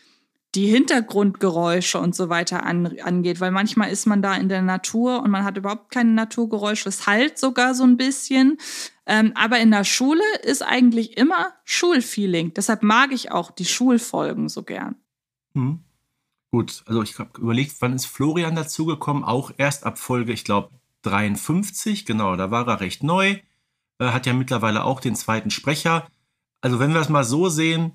[0.54, 3.40] die Hintergrundgeräusche und so weiter an, angeht.
[3.40, 6.90] Weil manchmal ist man da in der Natur und man hat überhaupt keine Naturgeräusche.
[6.90, 8.58] Es halt sogar so ein bisschen.
[9.06, 12.52] Ähm, aber in der Schule ist eigentlich immer Schulfeeling.
[12.54, 14.96] Deshalb mag ich auch die Schulfolgen so gern.
[15.54, 15.80] Hm.
[16.52, 19.24] Gut, also ich habe überlegt, wann ist Florian dazugekommen?
[19.24, 22.04] Auch erst ab Folge, ich glaube, 53.
[22.04, 23.38] Genau, da war er recht neu.
[23.98, 26.06] Äh, hat ja mittlerweile auch den zweiten Sprecher.
[26.60, 27.92] Also wenn wir es mal so sehen,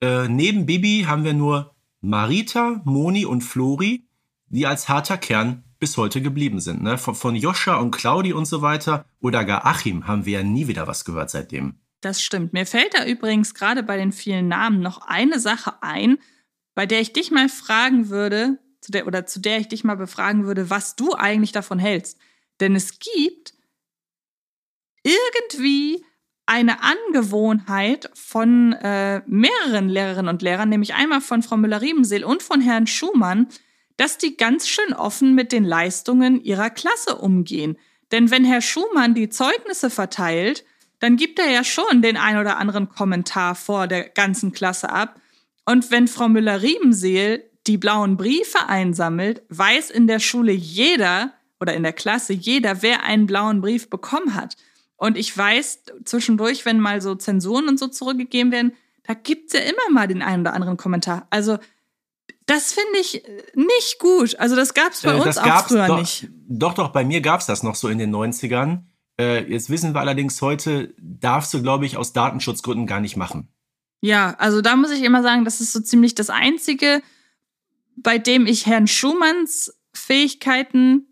[0.00, 4.06] äh, neben Bibi haben wir nur Marita, Moni und Flori,
[4.46, 6.82] die als harter Kern bis heute geblieben sind.
[6.82, 6.98] Ne?
[6.98, 10.68] Von, von Joscha und Claudi und so weiter oder gar Achim haben wir ja nie
[10.68, 11.80] wieder was gehört seitdem.
[12.00, 12.52] Das stimmt.
[12.52, 16.18] Mir fällt da übrigens gerade bei den vielen Namen noch eine Sache ein,
[16.78, 19.96] bei der ich dich mal fragen würde, zu der, oder zu der ich dich mal
[19.96, 22.20] befragen würde, was du eigentlich davon hältst.
[22.60, 23.54] Denn es gibt
[25.02, 26.04] irgendwie
[26.46, 32.60] eine Angewohnheit von äh, mehreren Lehrerinnen und Lehrern, nämlich einmal von Frau Müller-Riebenseel und von
[32.60, 33.48] Herrn Schumann,
[33.96, 37.76] dass die ganz schön offen mit den Leistungen ihrer Klasse umgehen.
[38.12, 40.64] Denn wenn Herr Schumann die Zeugnisse verteilt,
[41.00, 45.20] dann gibt er ja schon den ein oder anderen Kommentar vor der ganzen Klasse ab.
[45.68, 51.82] Und wenn Frau Müller-Riebenseel die blauen Briefe einsammelt, weiß in der Schule jeder oder in
[51.82, 54.56] der Klasse jeder, wer einen blauen Brief bekommen hat.
[54.96, 59.60] Und ich weiß zwischendurch, wenn mal so Zensuren und so zurückgegeben werden, da gibt's ja
[59.60, 61.26] immer mal den einen oder anderen Kommentar.
[61.28, 61.58] Also
[62.46, 63.22] das finde ich
[63.54, 64.38] nicht gut.
[64.38, 66.28] Also das gab's bei Äh, uns auch früher doch, nicht.
[66.48, 68.84] Doch, doch, bei mir gab's das noch so in den 90ern.
[69.20, 73.48] Äh, jetzt wissen wir allerdings heute, darfst du, glaube ich, aus Datenschutzgründen gar nicht machen.
[74.00, 77.02] Ja, also da muss ich immer sagen, das ist so ziemlich das Einzige,
[77.96, 81.06] bei dem ich Herrn Schumanns Fähigkeiten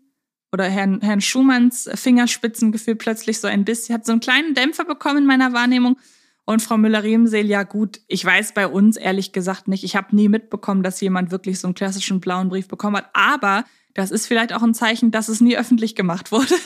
[0.51, 5.19] oder Herrn, Herrn Schumanns Fingerspitzengefühl plötzlich so ein bisschen, hat so einen kleinen Dämpfer bekommen
[5.19, 5.97] in meiner Wahrnehmung.
[6.45, 9.83] Und Frau Müller-Riemseel, ja gut, ich weiß bei uns ehrlich gesagt nicht.
[9.83, 13.09] Ich habe nie mitbekommen, dass jemand wirklich so einen klassischen blauen Brief bekommen hat.
[13.11, 13.65] Aber
[13.95, 16.55] das ist vielleicht auch ein Zeichen, dass es nie öffentlich gemacht wurde.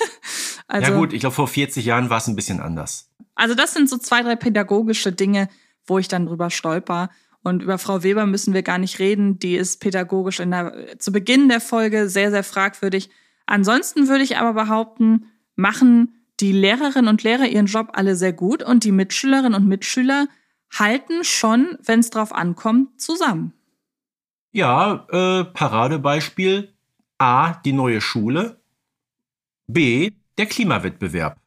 [0.67, 3.09] Also, ja gut, ich glaube, vor 40 Jahren war es ein bisschen anders.
[3.35, 5.49] also das sind so zwei, drei pädagogische Dinge,
[5.91, 7.09] wo ich dann drüber stolper.
[7.43, 9.39] Und über Frau Weber müssen wir gar nicht reden.
[9.39, 13.09] Die ist pädagogisch der, zu Beginn der Folge sehr, sehr fragwürdig.
[13.45, 15.25] Ansonsten würde ich aber behaupten,
[15.57, 20.27] machen die Lehrerinnen und Lehrer ihren Job alle sehr gut und die Mitschülerinnen und Mitschüler
[20.73, 23.53] halten schon, wenn es drauf ankommt, zusammen.
[24.53, 26.73] Ja, äh, Paradebeispiel
[27.17, 28.61] A, die neue Schule.
[29.67, 31.37] B, der Klimawettbewerb.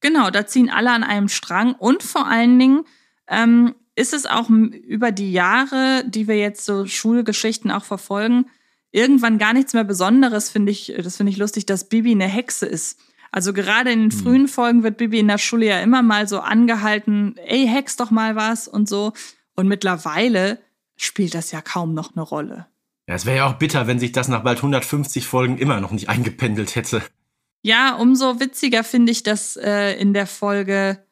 [0.00, 2.84] Genau, da ziehen alle an einem Strang und vor allen Dingen
[3.26, 8.46] ähm, ist es auch über die Jahre, die wir jetzt so Schulgeschichten auch verfolgen,
[8.92, 10.94] irgendwann gar nichts mehr Besonderes, finde ich.
[10.96, 13.00] Das finde ich lustig, dass Bibi eine Hexe ist.
[13.30, 16.40] Also gerade in den frühen Folgen wird Bibi in der Schule ja immer mal so
[16.40, 19.12] angehalten, ey, hex doch mal was und so.
[19.54, 20.58] Und mittlerweile
[20.96, 22.66] spielt das ja kaum noch eine Rolle.
[23.06, 25.90] Ja, es wäre ja auch bitter, wenn sich das nach bald 150 Folgen immer noch
[25.90, 27.02] nicht eingependelt hätte.
[27.62, 31.04] Ja, umso witziger finde ich das äh, in der Folge.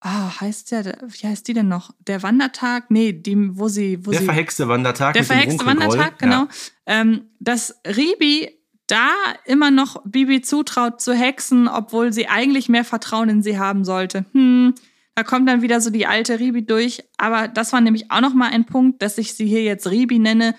[0.00, 1.90] Ah, heißt der, wie heißt die denn noch?
[2.06, 2.90] Der Wandertag?
[2.90, 4.26] Nee, die, wo sie, wo Der sie.
[4.26, 5.64] verhexte Wandertag der verhexte.
[5.64, 6.42] Wandertag, genau.
[6.42, 6.48] Ja.
[6.86, 8.50] Ähm, dass Ribi
[8.86, 9.10] da
[9.46, 14.26] immer noch Bibi zutraut zu hexen, obwohl sie eigentlich mehr Vertrauen in sie haben sollte.
[14.32, 14.74] Hm,
[15.14, 17.02] da kommt dann wieder so die alte Ribi durch.
[17.16, 20.18] Aber das war nämlich auch noch mal ein Punkt, dass ich sie hier jetzt Ribi
[20.18, 20.54] nenne,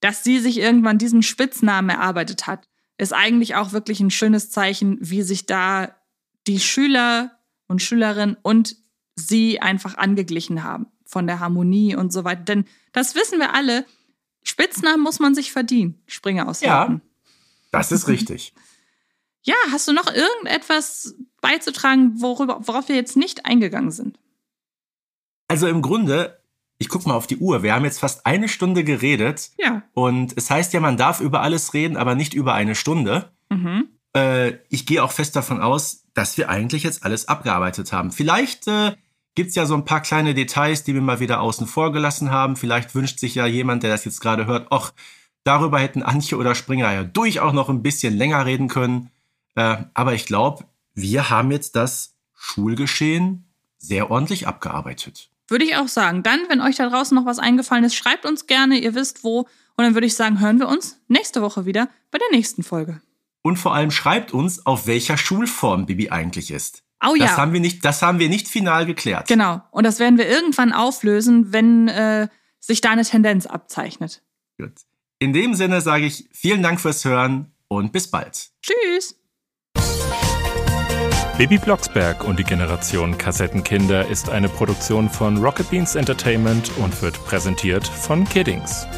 [0.00, 4.96] dass sie sich irgendwann diesen Spitznamen erarbeitet hat, ist eigentlich auch wirklich ein schönes Zeichen,
[5.00, 5.94] wie sich da
[6.46, 7.37] die Schüler
[7.68, 8.76] und Schülerinnen und
[9.14, 12.42] sie einfach angeglichen haben von der Harmonie und so weiter.
[12.42, 13.86] Denn das wissen wir alle,
[14.42, 16.02] Spitznamen muss man sich verdienen.
[16.06, 17.00] Springer aus Ja.
[17.70, 18.54] Das ist richtig.
[19.42, 24.18] Ja, hast du noch irgendetwas beizutragen, worüber, worauf wir jetzt nicht eingegangen sind?
[25.48, 26.42] Also im Grunde,
[26.78, 27.62] ich guck mal auf die Uhr.
[27.62, 29.50] Wir haben jetzt fast eine Stunde geredet.
[29.58, 29.82] Ja.
[29.94, 33.32] Und es heißt ja, man darf über alles reden, aber nicht über eine Stunde.
[33.48, 33.88] Mhm.
[34.18, 38.10] Äh, ich gehe auch fest davon aus, dass wir eigentlich jetzt alles abgearbeitet haben.
[38.10, 38.94] Vielleicht äh,
[39.34, 42.56] gibt's ja so ein paar kleine Details, die wir mal wieder außen vor gelassen haben.
[42.56, 44.92] Vielleicht wünscht sich ja jemand, der das jetzt gerade hört, ach,
[45.44, 49.10] darüber hätten Antje oder Springer ja durchaus noch ein bisschen länger reden können.
[49.54, 50.64] Äh, aber ich glaube,
[50.94, 53.44] wir haben jetzt das Schulgeschehen
[53.78, 55.30] sehr ordentlich abgearbeitet.
[55.46, 56.22] Würde ich auch sagen.
[56.22, 59.46] Dann, wenn euch da draußen noch was eingefallen ist, schreibt uns gerne, ihr wisst wo.
[59.76, 63.00] Und dann würde ich sagen, hören wir uns nächste Woche wieder bei der nächsten Folge
[63.42, 66.82] und vor allem schreibt uns, auf welcher Schulform Bibi eigentlich ist.
[67.04, 67.26] Oh ja.
[67.26, 69.28] Das haben wir nicht, das haben wir nicht final geklärt.
[69.28, 69.62] Genau.
[69.70, 72.28] Und das werden wir irgendwann auflösen, wenn äh,
[72.58, 74.22] sich da eine Tendenz abzeichnet.
[74.58, 74.72] Gut.
[75.20, 78.50] In dem Sinne sage ich vielen Dank fürs Hören und bis bald.
[78.62, 79.16] Tschüss.
[81.36, 87.24] Bibi Blocksberg und die Generation Kassettenkinder ist eine Produktion von Rocket Beans Entertainment und wird
[87.26, 88.88] präsentiert von Kiddings.